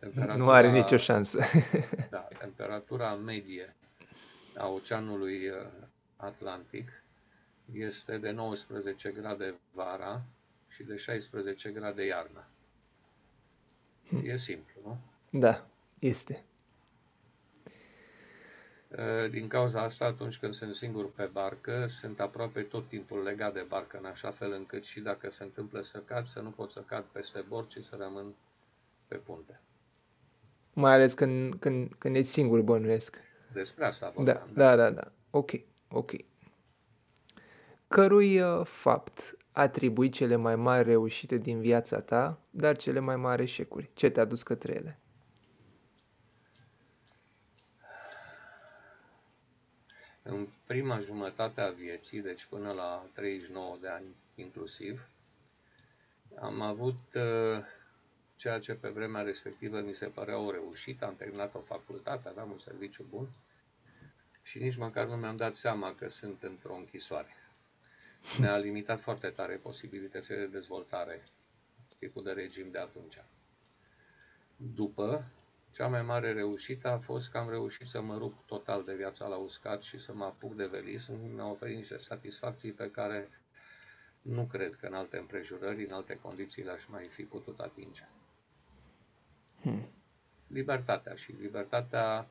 Nu 0.37 0.51
are 0.51 0.71
nicio 0.71 0.97
șansă. 0.97 1.45
Da, 2.11 2.29
temperatura 2.39 3.15
medie 3.15 3.77
a 4.57 4.69
Oceanului 4.69 5.49
uh, 5.49 5.57
Atlantic 6.17 7.03
este 7.73 8.19
de 8.19 8.31
19 8.31 9.11
grade 9.11 9.55
vara 9.73 10.23
și 10.69 10.83
de 10.83 10.97
16 10.97 11.71
grade 11.71 12.05
iarna. 12.05 12.47
E 14.23 14.37
simplu, 14.37 14.81
nu? 14.85 14.99
Da, 15.41 15.67
este. 15.99 16.45
Uh, 18.99 19.31
Din 19.31 19.49
cauza 19.49 19.83
asta, 19.83 20.05
atunci 20.05 20.39
când 20.39 20.53
sunt 20.53 20.75
singur 20.75 21.11
pe 21.13 21.29
barcă, 21.33 21.87
sunt 21.89 22.21
aproape 22.21 22.61
tot 22.63 22.89
timpul 22.89 23.23
legat 23.23 23.53
de 23.55 23.65
barcă, 23.69 23.99
în 23.99 24.05
așa 24.05 24.31
fel 24.31 24.53
încât 24.53 24.85
și 24.85 25.01
dacă 25.01 25.31
se 25.31 25.43
întâmplă 25.43 25.81
să 25.83 25.99
cad, 26.05 26.27
să 26.27 26.41
nu 26.41 26.51
pot 26.51 26.71
să 26.71 26.81
cad 26.87 27.05
peste 27.13 27.45
bord, 27.49 27.67
ci 27.69 27.79
să 27.79 27.97
rămân 27.99 28.35
pe 29.09 29.15
punte. 29.17 29.61
Mai 30.73 30.93
ales 30.93 31.15
când, 31.15 31.55
când, 31.55 31.93
când 31.99 32.17
e 32.17 32.21
singur, 32.23 32.61
bănuiesc. 32.61 33.17
Despre 33.53 33.85
asta 33.85 34.07
Da, 34.07 34.13
vorbeam. 34.15 34.49
da, 34.53 34.77
da, 34.77 34.91
da. 34.91 35.13
Ok, 35.31 35.51
ok. 35.89 36.13
Cărui 37.89 38.41
uh, 38.41 38.65
fapt 38.65 39.37
atribui 39.53 40.09
cele 40.09 40.37
mai 40.37 40.57
mari 40.57 40.89
reușite 40.89 41.37
din 41.37 41.61
viața 41.61 42.01
ta, 42.01 42.39
dar 42.51 42.77
cele 42.77 42.99
mai 42.99 43.17
mari 43.17 43.43
eșecuri? 43.43 43.91
Ce 43.95 44.11
te-a 44.11 44.25
dus 44.25 44.43
către 44.43 44.75
ele? 44.75 44.99
În 50.27 50.49
prima 50.67 51.01
jumătate 51.01 51.61
a 51.61 51.71
vieții, 51.71 52.21
deci 52.21 52.45
până 52.45 52.73
la 52.73 53.07
39 53.15 53.77
de 53.81 53.89
ani 53.89 54.17
inclusiv, 54.35 55.07
am 56.41 56.61
avut 56.61 57.15
uh, 57.15 57.65
ceea 58.37 58.59
ce 58.59 58.73
pe 58.73 58.89
vremea 58.89 59.23
respectivă 59.23 59.81
mi 59.81 59.95
se 59.95 60.07
părea 60.07 60.39
o 60.39 60.51
reușită. 60.51 61.05
Am 61.07 61.17
terminat 61.17 61.55
o 61.55 61.61
facultate, 61.61 62.29
aveam 62.29 62.51
un 62.51 62.59
serviciu 62.59 63.05
bun 63.11 63.29
și 64.43 64.59
nici 64.59 64.77
măcar 64.77 65.07
nu 65.07 65.17
mi-am 65.17 65.37
dat 65.37 65.55
seama 65.57 65.95
că 65.95 66.09
sunt 66.09 66.43
într-o 66.43 66.75
închisoare. 66.75 67.35
Ne-a 68.39 68.57
limitat 68.57 69.01
foarte 69.01 69.29
tare 69.29 69.55
posibilitățile 69.55 70.37
de 70.37 70.47
dezvoltare, 70.47 71.23
tipul 71.99 72.23
de 72.23 72.33
regim 72.33 72.71
de 72.71 72.79
atunci. 72.79 73.19
După, 74.57 75.25
cea 75.75 75.89
mai 75.89 76.03
mare 76.03 76.33
reușită 76.33 76.89
a 76.89 76.99
fost 76.99 77.31
că 77.31 77.39
am 77.39 77.51
reușit 77.51 77.87
să 77.87 78.01
mă 78.01 78.17
rup 78.17 78.47
total 78.47 78.83
de 78.85 78.95
viața 78.95 79.27
la 79.27 79.37
uscat 79.37 79.83
și 79.83 79.99
să 79.99 80.13
mă 80.15 80.25
apuc 80.25 80.55
de 80.55 80.67
velism. 80.67 81.13
Mi-a 81.35 81.47
oferit 81.47 81.77
niște 81.77 81.99
satisfacții 81.99 82.73
pe 82.73 82.91
care 82.91 83.29
nu 84.23 84.45
cred 84.45 84.75
că 84.75 84.87
în 84.87 84.95
alte 84.95 85.17
împrejurări, 85.17 85.85
în 85.85 85.93
alte 85.93 86.19
condiții 86.23 86.63
le-aș 86.63 86.87
mai 86.87 87.05
fi 87.05 87.23
putut 87.23 87.61
atinge. 87.61 88.09
Libertatea 90.47 91.15
și 91.15 91.33
libertatea, 91.33 92.29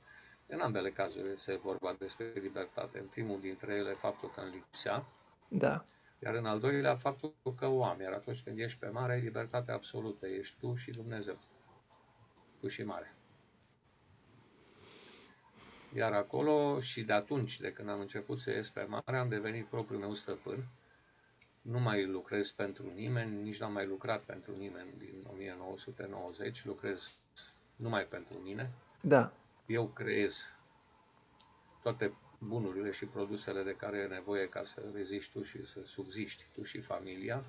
în 0.48 0.60
ambele 0.60 0.92
cazuri 0.92 1.32
este 1.32 1.56
vorba 1.56 1.96
despre 2.00 2.32
libertate. 2.36 3.00
În 3.00 3.08
primul 3.08 3.40
dintre 3.40 3.74
ele 3.74 3.94
faptul 3.94 4.30
că 4.30 4.40
îmi 4.40 4.52
lipsea, 4.52 5.06
Da, 5.48 5.84
iar 6.20 6.36
în 6.36 6.46
al 6.46 6.60
doilea 6.60 6.96
faptul 6.96 7.34
că 7.58 7.68
o 7.68 7.84
am. 7.84 8.00
Iar 8.02 8.14
atunci 8.14 8.42
când 8.44 8.60
ești 8.60 8.80
pe 8.80 8.88
mare, 8.88 9.14
ai 9.14 9.22
libertate 9.22 9.72
absolută. 9.72 10.28
Ești 10.28 10.60
tu 10.60 10.76
și 10.76 10.92
Dumnezeu. 10.92 11.38
Tu 12.60 12.68
și 12.68 12.84
mare. 12.84 13.16
Iar 15.96 16.14
acolo 16.14 16.82
și 16.82 17.04
de 17.04 17.14
atunci, 17.14 17.60
de 17.60 17.74
când 17.74 17.90
am 17.90 18.00
început 18.00 18.40
să 18.40 18.50
ies 18.50 18.70
pe 18.70 18.86
mare, 18.90 19.18
am 19.18 19.30
devenit 19.30 19.66
propriul 19.66 20.00
meu 20.00 20.14
stăpân 20.14 20.68
nu 21.64 21.80
mai 21.80 22.06
lucrez 22.06 22.52
pentru 22.52 22.88
nimeni, 22.96 23.42
nici 23.42 23.60
n-am 23.60 23.74
mai 23.74 23.86
lucrat 23.86 24.22
pentru 24.22 24.56
nimeni 24.58 24.90
din 24.98 25.24
1990, 25.32 26.66
lucrez 26.66 27.12
numai 27.76 28.04
pentru 28.04 28.38
mine. 28.40 28.72
Da. 29.02 29.34
Eu 29.66 29.88
creez 29.88 30.50
toate 31.82 32.14
bunurile 32.40 32.92
și 32.92 33.06
produsele 33.06 33.64
de 33.64 33.76
care 33.76 33.98
e 33.98 34.08
nevoie 34.08 34.50
ca 34.50 34.64
să 34.64 34.82
reziști 34.94 35.32
tu 35.32 35.44
și 35.44 35.66
să 35.66 35.80
subziști 35.86 36.46
tu 36.54 36.64
și 36.64 36.82
familia. 36.82 37.44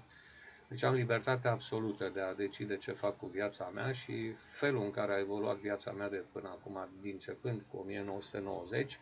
Deci 0.68 0.82
am 0.82 0.94
libertatea 0.94 1.50
absolută 1.50 2.08
de 2.08 2.20
a 2.20 2.34
decide 2.34 2.76
ce 2.76 2.92
fac 2.92 3.16
cu 3.16 3.26
viața 3.26 3.70
mea 3.74 3.92
și 3.92 4.32
felul 4.58 4.82
în 4.82 4.90
care 4.90 5.12
a 5.12 5.18
evoluat 5.18 5.56
viața 5.56 5.92
mea 5.92 6.08
de 6.08 6.24
până 6.32 6.48
acum, 6.48 6.88
din 7.00 7.12
începând 7.12 7.62
cu 7.70 7.76
1990, 7.76 8.98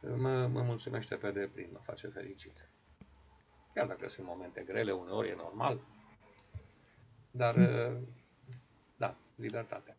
mă, 0.00 0.46
mă 0.46 0.62
mulțumește 0.62 1.14
pe 1.14 1.30
deplin, 1.30 1.68
mă 1.72 1.78
face 1.78 2.06
fericit. 2.06 2.68
Chiar 3.74 3.86
dacă 3.86 4.08
sunt 4.08 4.26
momente 4.26 4.62
grele, 4.62 4.92
uneori 4.92 5.28
e 5.28 5.34
normal, 5.34 5.80
dar, 7.30 7.54
hmm. 7.54 8.06
da, 8.96 9.16
libertatea. 9.34 9.96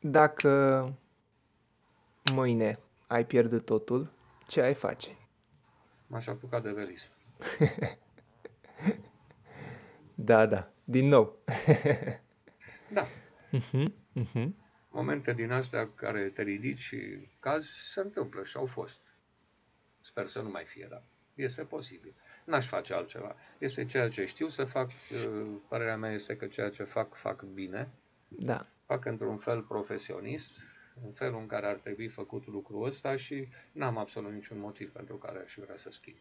Dacă 0.00 0.92
mâine 2.32 2.78
ai 3.06 3.26
pierdut 3.26 3.64
totul, 3.64 4.10
ce 4.46 4.60
ai 4.60 4.74
face? 4.74 5.16
M-aș 6.06 6.26
apuca 6.26 6.60
de 6.60 6.70
velism. 6.70 7.08
da, 10.24 10.46
da, 10.46 10.70
din 10.84 11.08
nou. 11.08 11.38
da. 12.96 13.06
Uh-huh, 13.52 13.86
uh-huh. 14.20 14.48
Momente 14.90 15.32
din 15.32 15.50
astea 15.50 15.90
care 15.94 16.28
te 16.28 16.42
ridici 16.42 16.78
și 16.78 17.28
cazi 17.40 17.68
se 17.92 18.00
întâmplă 18.00 18.44
și 18.44 18.56
au 18.56 18.66
fost. 18.66 19.00
Sper 20.00 20.26
să 20.26 20.40
nu 20.40 20.48
mai 20.48 20.64
fie, 20.64 20.86
dar 20.90 21.02
este 21.34 21.62
posibil. 21.62 22.14
N-aș 22.44 22.66
face 22.66 22.94
altceva. 22.94 23.36
Este 23.58 23.84
ceea 23.84 24.08
ce 24.08 24.24
știu 24.24 24.48
să 24.48 24.64
fac. 24.64 24.90
Uh, 24.90 25.46
părerea 25.68 25.96
mea 25.96 26.12
este 26.12 26.36
că 26.36 26.46
ceea 26.46 26.68
ce 26.68 26.82
fac, 26.82 27.14
fac 27.14 27.42
bine. 27.42 27.88
Da. 28.28 28.66
Fac 28.86 29.04
într-un 29.04 29.36
fel 29.36 29.62
profesionist, 29.62 30.62
în 31.04 31.12
felul 31.12 31.40
în 31.40 31.46
care 31.46 31.66
ar 31.66 31.76
trebui 31.76 32.08
făcut 32.08 32.46
lucrul 32.46 32.86
ăsta 32.86 33.16
și 33.16 33.48
n-am 33.72 33.98
absolut 33.98 34.32
niciun 34.32 34.58
motiv 34.58 34.92
pentru 34.92 35.16
care 35.16 35.38
aș 35.38 35.54
vrea 35.60 35.76
să 35.76 35.90
schimb. 35.90 36.16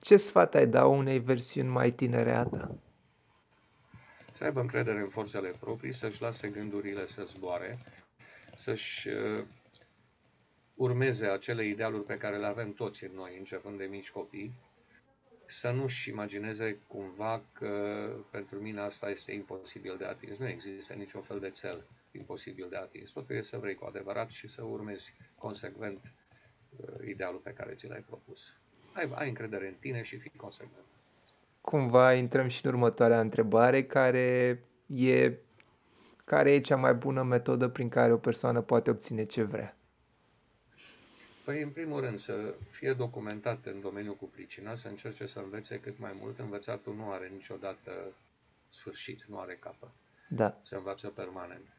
Ce 0.00 0.16
sfat 0.16 0.54
ai 0.54 0.66
da 0.66 0.86
unei 0.86 1.18
versiuni 1.18 1.68
mai 1.68 1.92
tinere 1.92 2.34
a 2.34 2.44
ta? 2.44 2.78
Să 4.32 4.44
aibă 4.44 4.60
încredere 4.60 5.00
în 5.00 5.08
forțele 5.08 5.54
proprii, 5.60 5.92
să-și 5.92 6.22
lase 6.22 6.48
gândurile 6.48 7.06
să 7.06 7.24
zboare, 7.24 7.78
să-și 8.56 9.08
uh, 9.08 9.44
urmeze 10.74 11.26
acele 11.26 11.66
idealuri 11.66 12.04
pe 12.04 12.16
care 12.16 12.36
le 12.36 12.46
avem 12.46 12.72
toți 12.72 13.04
în 13.04 13.12
noi, 13.14 13.36
începând 13.38 13.78
de 13.78 13.84
mici 13.84 14.10
copii, 14.10 14.52
să 15.46 15.70
nu-și 15.70 16.08
imagineze 16.08 16.80
cumva 16.86 17.42
că 17.52 18.10
pentru 18.30 18.60
mine 18.60 18.80
asta 18.80 19.10
este 19.10 19.32
imposibil 19.32 19.96
de 19.98 20.04
atins. 20.04 20.38
Nu 20.38 20.48
există 20.48 20.92
niciun 20.92 21.22
fel 21.22 21.40
de 21.40 21.50
cel 21.50 21.86
imposibil 22.12 22.66
de 22.68 22.76
atins. 22.76 23.10
Totul 23.10 23.36
e 23.36 23.42
să 23.42 23.58
vrei 23.58 23.74
cu 23.74 23.84
adevărat 23.84 24.30
și 24.30 24.48
să 24.48 24.62
urmezi 24.62 25.14
consecvent 25.38 26.12
uh, 26.76 27.06
idealul 27.06 27.40
pe 27.40 27.52
care 27.52 27.74
ți 27.74 27.86
l-ai 27.86 28.04
propus. 28.06 28.56
Ai, 28.96 29.10
ai 29.14 29.28
încredere 29.28 29.66
în 29.66 29.74
tine 29.80 30.02
și 30.02 30.16
fii 30.18 30.32
consecvent. 30.36 30.84
Cumva 31.60 32.12
intrăm 32.12 32.48
și 32.48 32.66
în 32.66 32.72
următoarea 32.72 33.20
întrebare, 33.20 33.84
care 33.84 34.60
e, 34.86 35.32
care 36.24 36.52
e 36.52 36.60
cea 36.60 36.76
mai 36.76 36.94
bună 36.94 37.22
metodă 37.22 37.68
prin 37.68 37.88
care 37.88 38.12
o 38.12 38.16
persoană 38.16 38.60
poate 38.60 38.90
obține 38.90 39.24
ce 39.24 39.42
vrea? 39.42 39.76
Păi, 41.44 41.62
în 41.62 41.70
primul 41.70 42.00
rând, 42.00 42.18
să 42.18 42.54
fie 42.70 42.92
documentat 42.92 43.66
în 43.66 43.80
domeniul 43.80 44.16
cu 44.16 44.24
pricina, 44.24 44.76
să 44.76 44.88
încerce 44.88 45.26
să 45.26 45.38
învețe 45.38 45.80
cât 45.80 45.98
mai 45.98 46.16
mult. 46.20 46.38
Învățatul 46.38 46.94
nu 46.94 47.10
are 47.10 47.28
niciodată 47.28 47.90
sfârșit, 48.68 49.24
nu 49.24 49.38
are 49.38 49.56
capă. 49.60 49.90
Da. 50.28 50.58
Se 50.62 50.76
învață 50.76 51.08
permanent. 51.08 51.75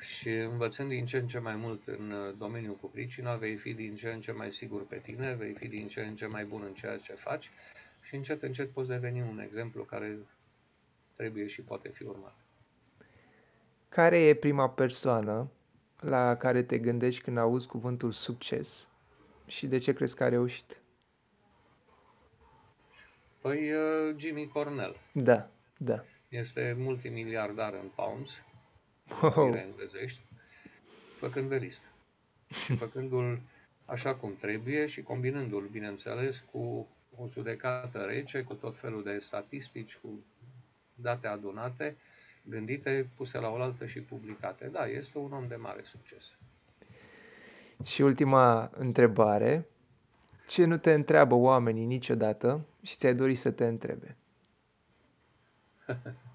Și 0.00 0.30
învățând 0.30 0.88
din 0.88 1.06
ce 1.06 1.16
în 1.16 1.26
ce 1.26 1.38
mai 1.38 1.56
mult 1.56 1.86
în 1.86 2.10
uh, 2.10 2.34
domeniul 2.38 2.76
cu 2.76 2.86
pricina, 2.86 3.34
vei 3.34 3.56
fi 3.56 3.74
din 3.74 3.94
ce 3.94 4.08
în 4.08 4.20
ce 4.20 4.32
mai 4.32 4.52
sigur 4.52 4.86
pe 4.86 4.96
tine, 4.96 5.34
vei 5.34 5.52
fi 5.52 5.68
din 5.68 5.86
ce 5.86 6.00
în 6.00 6.16
ce 6.16 6.26
mai 6.26 6.44
bun 6.44 6.62
în 6.66 6.74
ceea 6.74 6.96
ce 6.96 7.12
faci 7.12 7.50
și 8.00 8.14
încet, 8.14 8.42
încet 8.42 8.70
poți 8.70 8.88
deveni 8.88 9.20
un 9.20 9.40
exemplu 9.40 9.84
care 9.84 10.18
trebuie 11.16 11.46
și 11.46 11.60
poate 11.60 11.88
fi 11.88 12.02
urmat. 12.02 12.36
Care 13.88 14.18
e 14.18 14.34
prima 14.34 14.70
persoană 14.70 15.50
la 16.00 16.36
care 16.36 16.62
te 16.62 16.78
gândești 16.78 17.22
când 17.22 17.38
auzi 17.38 17.68
cuvântul 17.68 18.12
succes 18.12 18.88
și 19.46 19.66
de 19.66 19.78
ce 19.78 19.92
crezi 19.92 20.16
că 20.16 20.24
a 20.24 20.28
reușit? 20.28 20.80
Păi 23.40 23.72
uh, 23.72 24.14
Jimmy 24.16 24.48
Cornell. 24.48 24.96
Da, 25.12 25.50
da. 25.76 26.04
Este 26.28 26.74
multimiliardar 26.78 27.72
în 27.72 27.88
pounds 27.94 28.42
oh. 29.22 29.50
englezești, 29.54 30.20
făcând 31.18 31.48
verism. 31.48 31.80
Și 32.64 32.76
făcându-l 32.76 33.40
așa 33.84 34.14
cum 34.14 34.36
trebuie 34.36 34.86
și 34.86 35.02
combinându-l, 35.02 35.68
bineînțeles, 35.70 36.44
cu 36.50 36.88
o 37.16 37.28
judecată 37.28 37.98
rece, 37.98 38.42
cu 38.42 38.54
tot 38.54 38.78
felul 38.78 39.02
de 39.02 39.18
statistici, 39.18 39.98
cu 40.02 40.08
date 40.94 41.26
adunate, 41.26 41.96
gândite, 42.42 43.10
puse 43.16 43.38
la 43.38 43.48
oaltă 43.48 43.86
și 43.86 44.00
publicate. 44.00 44.66
Da, 44.66 44.86
este 44.86 45.18
un 45.18 45.32
om 45.32 45.48
de 45.48 45.56
mare 45.56 45.82
succes. 45.84 46.24
Și 47.84 48.02
ultima 48.02 48.70
întrebare. 48.74 49.66
Ce 50.48 50.64
nu 50.64 50.78
te 50.78 50.92
întreabă 50.92 51.34
oamenii 51.34 51.84
niciodată 51.84 52.66
și 52.82 52.96
ți-ai 52.96 53.14
dori 53.14 53.34
să 53.34 53.50
te 53.50 53.66
întrebe? 53.66 54.16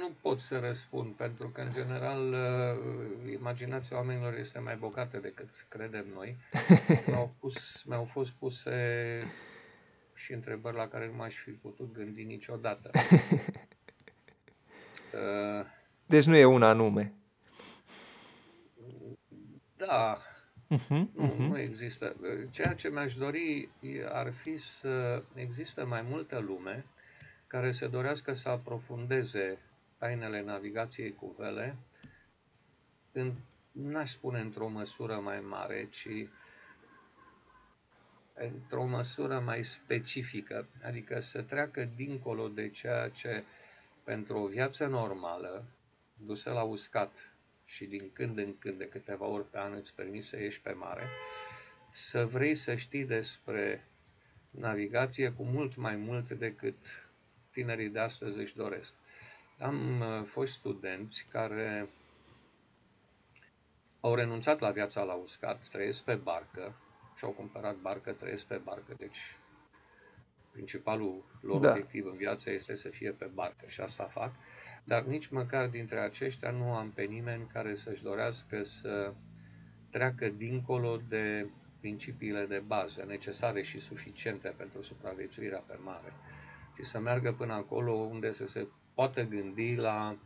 nu 0.00 0.10
pot 0.20 0.38
să 0.38 0.58
răspund, 0.58 1.14
pentru 1.14 1.48
că, 1.48 1.60
în 1.60 1.72
general, 1.72 2.32
uh, 2.32 3.32
imaginația 3.32 3.96
oamenilor 3.96 4.34
este 4.34 4.58
mai 4.58 4.76
bogată 4.76 5.18
decât 5.18 5.48
credem 5.68 6.06
noi. 6.14 6.36
Mi-au, 7.06 7.34
pus, 7.40 7.82
mi-au 7.82 8.04
fost 8.04 8.32
puse 8.32 8.72
și 10.14 10.32
întrebări 10.32 10.76
la 10.76 10.88
care 10.88 11.06
nu 11.06 11.14
m-aș 11.16 11.34
fi 11.34 11.50
putut 11.50 11.92
gândi 11.92 12.24
niciodată. 12.24 12.90
Uh, 15.14 15.66
deci 16.06 16.24
nu 16.24 16.36
e 16.36 16.44
una 16.44 16.68
anume. 16.68 17.12
Da, 19.76 20.18
uh-huh, 20.18 20.78
uh-huh. 20.78 21.06
Nu, 21.14 21.34
nu 21.38 21.58
există. 21.58 22.12
Ceea 22.50 22.74
ce 22.74 22.88
mi-aș 22.88 23.14
dori 23.14 23.68
ar 24.08 24.32
fi 24.32 24.58
să 24.58 25.22
există 25.34 25.86
mai 25.86 26.02
multă 26.02 26.38
lume 26.38 26.84
care 27.54 27.72
se 27.72 27.86
dorească 27.86 28.32
să 28.32 28.48
aprofundeze 28.48 29.58
tainele 29.98 30.42
navigației 30.42 31.12
cu 31.12 31.34
vele, 31.38 31.76
în, 33.12 33.32
n-aș 33.72 34.10
spune 34.10 34.40
într-o 34.40 34.68
măsură 34.68 35.14
mai 35.14 35.40
mare, 35.40 35.88
ci 35.90 36.08
într-o 38.34 38.84
măsură 38.84 39.38
mai 39.40 39.64
specifică, 39.64 40.66
adică 40.84 41.20
să 41.20 41.42
treacă 41.42 41.84
dincolo 41.96 42.48
de 42.48 42.68
ceea 42.68 43.08
ce 43.08 43.44
pentru 44.04 44.38
o 44.38 44.46
viață 44.46 44.86
normală, 44.86 45.64
dusă 46.26 46.50
la 46.50 46.62
uscat 46.62 47.12
și 47.64 47.84
din 47.84 48.10
când 48.12 48.38
în 48.38 48.58
când, 48.58 48.78
de 48.78 48.88
câteva 48.88 49.26
ori 49.26 49.50
pe 49.50 49.58
an, 49.58 49.72
îți 49.72 49.94
permis 49.94 50.28
să 50.28 50.36
ieși 50.40 50.60
pe 50.60 50.72
mare, 50.72 51.08
să 51.92 52.26
vrei 52.26 52.54
să 52.54 52.74
știi 52.74 53.04
despre 53.04 53.84
navigație 54.50 55.30
cu 55.32 55.42
mult 55.44 55.76
mai 55.76 55.96
mult 55.96 56.30
decât 56.30 56.76
tinerii 57.54 57.88
de 57.88 57.98
astăzi 57.98 58.38
își 58.38 58.56
doresc. 58.56 58.92
Am 59.58 60.00
uh, 60.00 60.24
fost 60.26 60.52
studenți 60.52 61.26
care 61.30 61.88
au 64.00 64.14
renunțat 64.14 64.58
la 64.58 64.70
viața 64.70 65.02
la 65.02 65.12
uscat, 65.12 65.68
trăiesc 65.68 66.02
pe 66.02 66.14
barcă 66.14 66.74
și 67.16 67.24
au 67.24 67.30
cumpărat 67.30 67.76
barcă, 67.76 68.12
trăiesc 68.12 68.44
pe 68.44 68.60
barcă. 68.64 68.94
Deci 68.98 69.18
principalul 70.52 71.24
lor 71.40 71.60
da. 71.60 71.70
obiectiv 71.70 72.06
în 72.06 72.16
viață 72.16 72.50
este 72.50 72.76
să 72.76 72.88
fie 72.88 73.10
pe 73.10 73.30
barcă 73.34 73.64
și 73.66 73.80
asta 73.80 74.04
fac. 74.04 74.32
Dar 74.84 75.02
nici 75.02 75.26
măcar 75.26 75.68
dintre 75.68 76.00
aceștia 76.00 76.50
nu 76.50 76.74
am 76.74 76.90
pe 76.90 77.02
nimeni 77.02 77.46
care 77.52 77.74
să-și 77.74 78.02
dorească 78.02 78.64
să 78.64 79.12
treacă 79.90 80.28
dincolo 80.28 81.00
de 81.08 81.46
principiile 81.80 82.46
de 82.46 82.62
bază 82.66 83.04
necesare 83.06 83.62
și 83.62 83.80
suficiente 83.80 84.54
pentru 84.56 84.82
supraviețuirea 84.82 85.62
pe 85.66 85.78
mare 85.84 86.12
și 86.76 86.84
să 86.84 86.98
meargă 86.98 87.32
până 87.32 87.52
acolo 87.52 87.92
unde 87.92 88.32
să 88.32 88.46
se 88.46 88.66
poată 88.94 89.22
gândi 89.22 89.74
la 89.74 90.16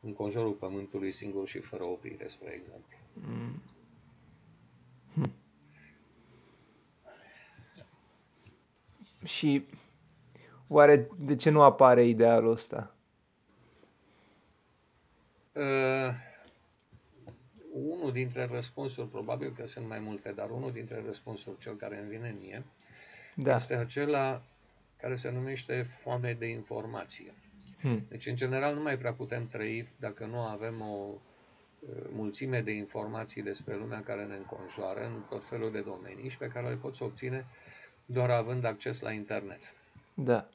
înconjurul 0.00 0.52
Pământului 0.52 1.12
singur 1.12 1.46
și 1.46 1.58
fără 1.58 1.84
oprire, 1.84 2.28
spre 2.28 2.50
exemplu. 2.50 2.96
Mm. 3.12 3.62
Hm. 5.14 5.32
Și 9.24 9.66
Oare 10.68 11.08
de 11.18 11.36
ce 11.36 11.50
nu 11.50 11.62
apare 11.62 12.04
idealul 12.04 12.50
ăsta? 12.50 12.94
Uh, 15.52 16.14
unul 17.72 18.12
dintre 18.12 18.44
răspunsuri, 18.44 19.08
probabil 19.08 19.52
că 19.56 19.66
sunt 19.66 19.88
mai 19.88 19.98
multe, 19.98 20.32
dar 20.32 20.50
unul 20.50 20.72
dintre 20.72 21.02
răspunsuri, 21.06 21.58
cel 21.58 21.74
care 21.74 21.98
îmi 22.00 22.08
vine 22.08 22.36
mie, 22.40 22.64
da. 23.34 23.54
este 23.54 23.74
acela 23.74 24.42
care 25.00 25.16
se 25.16 25.30
numește 25.30 25.86
foame 26.02 26.32
de 26.32 26.46
informație. 26.46 27.34
Hmm. 27.80 28.06
Deci, 28.08 28.26
în 28.26 28.36
general, 28.36 28.74
nu 28.74 28.82
mai 28.82 28.98
prea 28.98 29.12
putem 29.12 29.46
trăi 29.46 29.88
dacă 30.00 30.24
nu 30.26 30.38
avem 30.38 30.80
o 30.80 31.06
uh, 31.06 31.18
mulțime 32.12 32.60
de 32.60 32.70
informații 32.72 33.42
despre 33.42 33.76
lumea 33.76 34.02
care 34.02 34.24
ne 34.24 34.34
înconjoară 34.34 35.04
în 35.06 35.22
tot 35.28 35.48
felul 35.48 35.72
de 35.72 35.80
domenii 35.80 36.28
și 36.30 36.38
pe 36.38 36.46
care 36.48 36.68
le 36.68 36.74
poți 36.74 37.02
obține 37.02 37.46
doar 38.06 38.30
având 38.30 38.64
acces 38.64 39.00
la 39.00 39.12
internet. 39.12 39.60
Da. 40.14 40.48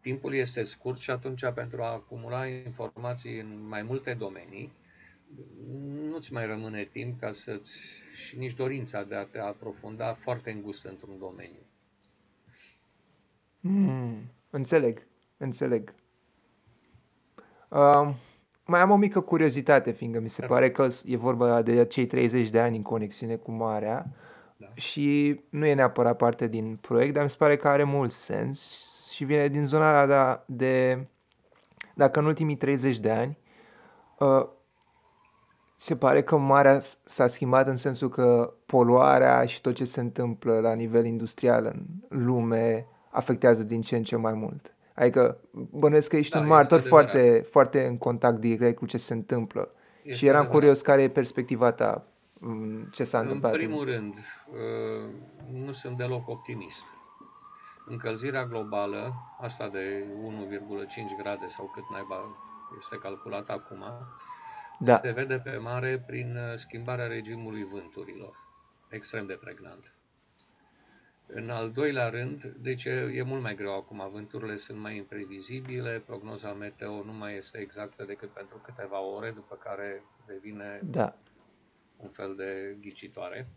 Timpul 0.00 0.34
este 0.34 0.64
scurt 0.64 0.98
și 0.98 1.10
atunci 1.10 1.42
pentru 1.54 1.82
a 1.82 1.92
acumula 1.92 2.46
informații 2.46 3.40
în 3.40 3.68
mai 3.68 3.82
multe 3.82 4.14
domenii, 4.14 4.72
nu-ți 6.10 6.32
mai 6.32 6.46
rămâne 6.46 6.84
timp 6.84 7.20
ca 7.20 7.32
să-ți 7.32 7.72
și 8.14 8.36
nici 8.36 8.54
dorința 8.54 9.02
de 9.04 9.14
a 9.14 9.24
te 9.24 9.38
aprofunda 9.38 10.14
foarte 10.14 10.50
îngust 10.50 10.84
într-un 10.84 11.18
domeniu. 11.18 11.66
Mm, 13.68 14.16
înțeleg, 14.50 15.06
înțeleg. 15.36 15.94
Uh, 17.68 18.14
mai 18.64 18.80
am 18.80 18.90
o 18.90 18.96
mică 18.96 19.20
curiozitate, 19.20 19.90
fiindcă 19.90 20.20
mi 20.20 20.28
se 20.28 20.40
da. 20.40 20.46
pare 20.46 20.70
că 20.70 20.86
e 21.04 21.16
vorba 21.16 21.62
de 21.62 21.84
cei 21.84 22.06
30 22.06 22.50
de 22.50 22.60
ani 22.60 22.76
în 22.76 22.82
conexiune 22.82 23.36
cu 23.36 23.50
Marea 23.50 24.06
da. 24.56 24.66
și 24.74 25.40
nu 25.48 25.66
e 25.66 25.74
neapărat 25.74 26.16
parte 26.16 26.46
din 26.46 26.78
proiect, 26.80 27.14
dar 27.14 27.22
mi 27.22 27.30
se 27.30 27.36
pare 27.38 27.56
că 27.56 27.68
are 27.68 27.84
mult 27.84 28.10
sens 28.10 28.84
și 29.10 29.24
vine 29.24 29.48
din 29.48 29.64
zona 29.64 30.06
de, 30.06 30.40
de 30.46 31.06
dacă 31.94 32.18
în 32.18 32.26
ultimii 32.26 32.56
30 32.56 32.98
de 32.98 33.10
ani 33.10 33.38
uh, 34.18 34.46
se 35.76 35.96
pare 35.96 36.22
că 36.22 36.36
marea 36.36 36.78
s-a 37.04 37.26
schimbat 37.26 37.66
în 37.66 37.76
sensul 37.76 38.08
că 38.08 38.54
poluarea 38.66 39.44
și 39.44 39.60
tot 39.60 39.74
ce 39.74 39.84
se 39.84 40.00
întâmplă 40.00 40.60
la 40.60 40.74
nivel 40.74 41.04
industrial 41.04 41.64
în 41.64 41.86
lume 42.24 42.86
afectează 43.16 43.62
din 43.62 43.82
ce 43.82 43.96
în 43.96 44.02
ce 44.02 44.16
mai 44.16 44.32
mult. 44.32 44.74
Adică 44.94 45.38
bănuiesc 45.70 46.08
că 46.08 46.16
ești 46.16 46.32
da, 46.32 46.40
un 46.40 46.46
martor 46.46 46.80
foarte, 46.80 47.44
foarte 47.50 47.86
în 47.86 47.98
contact 47.98 48.38
direct 48.38 48.78
cu 48.78 48.86
ce 48.86 48.96
se 48.96 49.14
întâmplă. 49.14 49.70
Este 50.02 50.18
și 50.18 50.26
eram 50.26 50.40
adevărat. 50.40 50.60
curios 50.60 50.80
care 50.80 51.02
e 51.02 51.08
perspectiva 51.08 51.72
ta, 51.72 52.04
mm, 52.38 52.88
ce 52.92 53.04
s-a 53.04 53.18
întâmplat. 53.18 53.52
În 53.52 53.58
primul 53.58 53.84
rând, 53.84 54.14
uh, 54.14 55.10
nu 55.64 55.72
sunt 55.72 55.96
deloc 55.96 56.28
optimist. 56.28 56.82
Încălzirea 57.86 58.46
globală, 58.46 59.14
asta 59.40 59.68
de 59.68 60.04
1,5 60.22 61.16
grade 61.22 61.46
sau 61.48 61.70
cât 61.74 61.84
naiba 61.92 62.36
este 62.78 62.96
calculat 62.96 63.48
acum, 63.48 63.84
da. 64.78 64.98
se 65.02 65.10
vede 65.10 65.38
pe 65.38 65.56
mare 65.56 66.02
prin 66.06 66.36
uh, 66.36 66.58
schimbarea 66.58 67.06
regimului 67.06 67.64
vânturilor. 67.64 68.34
Extrem 68.88 69.26
de 69.26 69.38
pregnant. 69.40 69.95
În 71.26 71.50
al 71.50 71.70
doilea 71.70 72.08
rând, 72.08 72.44
deci 72.44 72.84
e 72.84 73.22
mult 73.26 73.42
mai 73.42 73.54
greu 73.54 73.76
acum, 73.76 74.10
vânturile 74.12 74.56
sunt 74.56 74.78
mai 74.78 74.96
imprevizibile, 74.96 76.02
prognoza 76.06 76.52
meteo 76.52 77.04
nu 77.04 77.12
mai 77.12 77.36
este 77.36 77.58
exactă 77.58 78.04
decât 78.04 78.28
pentru 78.28 78.60
câteva 78.64 79.00
ore, 79.00 79.30
după 79.30 79.54
care 79.54 80.02
devine 80.26 80.80
da. 80.84 81.14
un 81.96 82.08
fel 82.08 82.34
de 82.34 82.76
ghicitoare. 82.80 83.48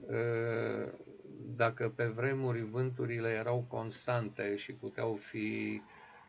Uh, 0.00 0.92
dacă 1.56 1.88
pe 1.88 2.04
vremuri 2.04 2.60
vânturile 2.60 3.28
erau 3.28 3.64
constante 3.68 4.56
și 4.56 4.72
puteau 4.72 5.14
fi, 5.14 5.82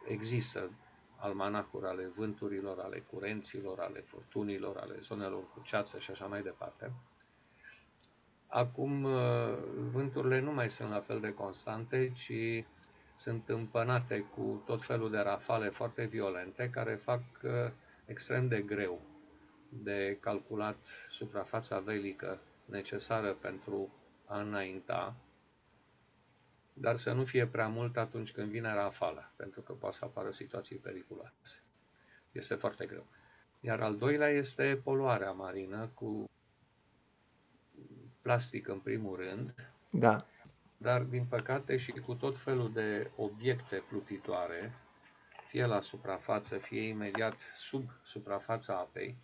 există 0.07 0.71
almanacuri 1.15 1.85
ale 1.85 2.11
vânturilor, 2.15 2.79
ale 2.79 3.03
curenților, 3.11 3.79
ale 3.79 3.99
furtunilor, 3.99 4.77
ale 4.77 4.95
zonelor 5.01 5.43
cu 5.53 5.61
ceață 5.63 5.99
și 5.99 6.11
așa 6.11 6.25
mai 6.25 6.41
departe, 6.41 6.91
Acum 8.53 9.03
uh, 9.03 9.13
vânturile 9.91 10.39
nu 10.39 10.51
mai 10.53 10.69
sunt 10.69 10.89
la 10.89 10.99
fel 10.99 11.19
de 11.19 11.33
constante, 11.33 12.11
ci 12.15 12.65
sunt 13.17 13.49
împănate 13.49 14.19
cu 14.19 14.63
tot 14.65 14.83
felul 14.85 15.11
de 15.11 15.17
rafale 15.17 15.69
foarte 15.69 16.05
violente 16.05 16.69
care 16.69 16.95
fac 16.95 17.21
uh, 17.43 17.51
extrem 18.05 18.47
de 18.47 18.61
greu 18.61 19.01
de 19.69 20.17
calculat 20.21 20.77
suprafața 21.09 21.79
velică 21.79 22.39
necesară 22.65 23.33
pentru 23.33 23.93
a 24.25 24.39
înainta, 24.39 25.15
dar 26.73 26.97
să 26.97 27.11
nu 27.11 27.25
fie 27.25 27.47
prea 27.47 27.67
mult 27.67 27.97
atunci 27.97 28.31
când 28.31 28.49
vine 28.49 28.73
rafala, 28.73 29.31
pentru 29.35 29.61
că 29.61 29.73
poate 29.73 29.95
să 29.95 30.05
apară 30.05 30.31
situații 30.31 30.75
periculoase. 30.75 31.63
Este 32.31 32.55
foarte 32.55 32.85
greu. 32.85 33.05
Iar 33.59 33.81
al 33.81 33.97
doilea 33.97 34.29
este 34.29 34.81
poluarea 34.83 35.31
marină 35.31 35.89
cu 35.93 36.30
plastic 38.21 38.67
în 38.67 38.79
primul 38.79 39.15
rând, 39.15 39.53
da. 39.91 40.25
dar 40.77 41.01
din 41.01 41.25
păcate 41.29 41.77
și 41.77 41.91
cu 41.91 42.13
tot 42.13 42.39
felul 42.39 42.71
de 42.71 43.09
obiecte 43.15 43.83
plutitoare, 43.89 44.71
fie 45.47 45.65
la 45.65 45.81
suprafață, 45.81 46.57
fie 46.57 46.81
imediat 46.81 47.35
sub 47.55 47.89
suprafața 48.03 48.73
apei, 48.73 49.15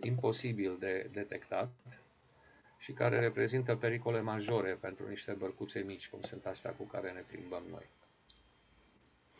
imposibil 0.00 0.76
de 0.78 1.10
detectat 1.12 1.70
și 2.78 2.92
care 2.92 3.20
reprezintă 3.20 3.76
pericole 3.76 4.20
majore 4.20 4.72
pentru 4.80 5.08
niște 5.08 5.32
bărcuțe 5.32 5.80
mici, 5.80 6.08
cum 6.08 6.20
sunt 6.22 6.46
astea 6.46 6.70
cu 6.70 6.84
care 6.84 7.10
ne 7.10 7.22
plimbăm 7.30 7.62
noi. 7.70 7.86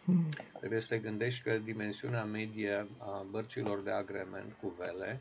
Hmm. 0.05 0.29
Trebuie 0.59 0.81
să 0.81 0.87
te 0.89 0.99
gândești 0.99 1.43
că 1.43 1.59
dimensiunea 1.59 2.25
medie 2.25 2.87
a 2.99 3.25
bărcilor 3.31 3.81
de 3.81 3.91
agrement 3.91 4.53
cu 4.61 4.69
vele 4.69 5.21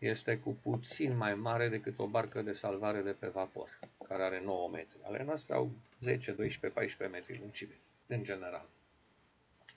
este 0.00 0.38
cu 0.38 0.50
puțin 0.62 1.16
mai 1.16 1.34
mare 1.34 1.68
decât 1.68 1.98
o 1.98 2.06
barcă 2.06 2.42
de 2.42 2.52
salvare 2.52 3.00
de 3.00 3.10
pe 3.10 3.26
vapor, 3.26 3.78
care 4.08 4.22
are 4.22 4.42
9 4.44 4.68
metri. 4.68 4.98
Ale 5.02 5.22
noastre 5.24 5.54
au 5.54 5.70
10, 6.00 6.32
12, 6.32 6.78
14 6.78 7.18
metri 7.18 7.38
lungime, 7.38 7.78
în 8.06 8.22
general. 8.22 8.68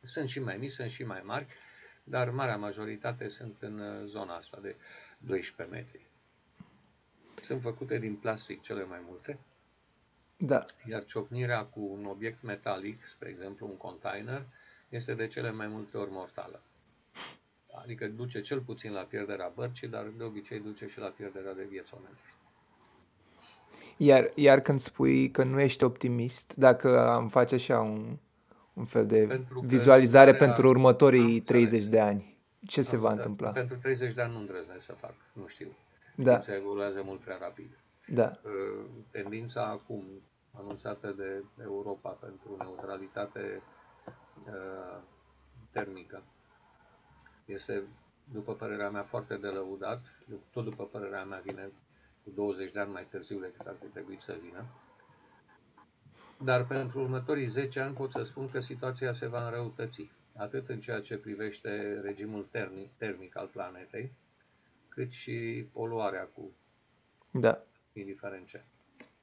Sunt 0.04 0.30
și 0.30 0.40
mai 0.40 0.58
mici, 0.58 0.72
sunt 0.72 0.90
și 0.90 1.04
mai 1.04 1.22
mari, 1.24 1.48
dar 2.04 2.30
marea 2.30 2.58
majoritate 2.58 3.30
sunt 3.30 3.56
în 3.60 3.80
uh, 3.80 4.06
zona 4.06 4.36
asta 4.36 4.60
de 4.62 4.76
12 5.18 5.76
metri. 5.76 6.06
Sunt 7.42 7.62
făcute 7.62 7.98
din 7.98 8.16
plastic 8.16 8.62
cele 8.62 8.84
mai 8.84 9.00
multe, 9.08 9.40
da. 10.38 10.64
iar 10.90 11.06
ciocnirea 11.06 11.64
cu 11.64 11.80
un 11.80 12.06
obiect 12.06 12.42
metalic, 12.42 13.06
spre 13.06 13.30
exemplu 13.30 13.68
un 13.68 13.78
container, 13.78 14.46
este 14.90 15.14
de 15.14 15.28
cele 15.28 15.52
mai 15.52 15.68
multe 15.68 15.98
ori 15.98 16.12
mortală. 16.12 16.62
Adică 17.82 18.08
duce 18.08 18.42
cel 18.42 18.60
puțin 18.60 18.92
la 18.92 19.02
pierderea 19.02 19.52
bărcii, 19.56 19.88
dar 19.88 20.06
de 20.18 20.24
obicei 20.24 20.60
duce 20.60 20.88
și 20.88 21.00
la 21.00 21.08
pierderea 21.08 21.54
de 21.54 21.68
vieți 21.70 21.94
omenești. 21.94 22.24
Iar, 23.98 24.32
iar 24.36 24.60
când 24.60 24.80
spui 24.80 25.32
că 25.32 25.44
nu 25.44 25.60
ești 25.60 25.84
optimist, 25.84 26.56
dacă 26.56 27.08
am 27.10 27.30
face 27.30 27.56
așa 27.56 27.80
un, 27.80 28.18
un 28.74 28.86
fel 28.86 29.06
de 29.06 29.26
pentru 29.28 29.60
vizualizare 29.60 30.30
starea, 30.32 30.48
pentru 30.48 30.68
următorii 30.68 31.40
30 31.40 31.86
de 31.86 32.00
ani, 32.00 32.38
ce 32.68 32.82
se 32.82 32.98
va 32.98 33.12
întâmpla? 33.12 33.50
Pentru 33.50 33.78
30 33.78 34.14
de 34.14 34.22
ani 34.22 34.34
nu 34.34 34.40
îndrăznesc 34.40 34.86
să 34.86 34.94
fac, 34.94 35.14
nu 35.34 35.48
știu. 35.48 35.68
Da. 36.16 36.42
Se 36.42 36.54
evoluează 36.54 37.02
mult 37.06 37.20
prea 37.20 37.38
rapid. 37.40 37.78
Da. 38.08 38.40
Uh, 38.44 38.86
tendința 39.12 39.66
acum 39.66 40.04
anunțată 40.52 41.14
de 41.18 41.44
Europa 41.64 42.10
pentru 42.10 42.56
neutralitate 42.60 43.62
uh, 44.46 45.02
termică 45.72 46.24
este, 47.46 47.84
după 48.32 48.54
părerea 48.54 48.90
mea, 48.90 49.04
foarte 49.04 49.38
de 49.38 49.48
lăudat. 49.48 50.02
Tot 50.52 50.64
după 50.64 50.86
părerea 50.86 51.24
mea 51.24 51.42
vine 51.46 51.72
cu 52.24 52.30
20 52.36 52.72
de 52.72 52.80
ani 52.80 52.92
mai 52.92 53.06
târziu 53.10 53.40
decât 53.40 53.68
ar 53.68 53.76
fi 53.80 53.86
trebuit 53.86 54.22
să 54.22 54.38
vină. 54.42 54.66
Dar 56.44 56.66
pentru 56.66 57.00
următorii 57.00 57.48
10 57.48 57.80
ani 57.80 57.96
pot 57.96 58.12
să 58.12 58.24
spun 58.24 58.50
că 58.50 58.60
situația 58.60 59.14
se 59.14 59.28
va 59.28 59.46
înrăutăți, 59.46 60.12
atât 60.36 60.70
în 60.70 60.80
ceea 60.80 61.00
ce 61.00 61.18
privește 61.18 62.00
regimul 62.02 62.48
termic, 62.52 62.90
termic 62.98 63.38
al 63.38 63.48
planetei, 63.48 64.14
cât 64.90 65.12
și 65.12 65.68
poluarea 65.72 66.24
cu 66.34 66.52
da. 67.32 67.64
indiferent 67.94 68.48
ce. 68.48 68.64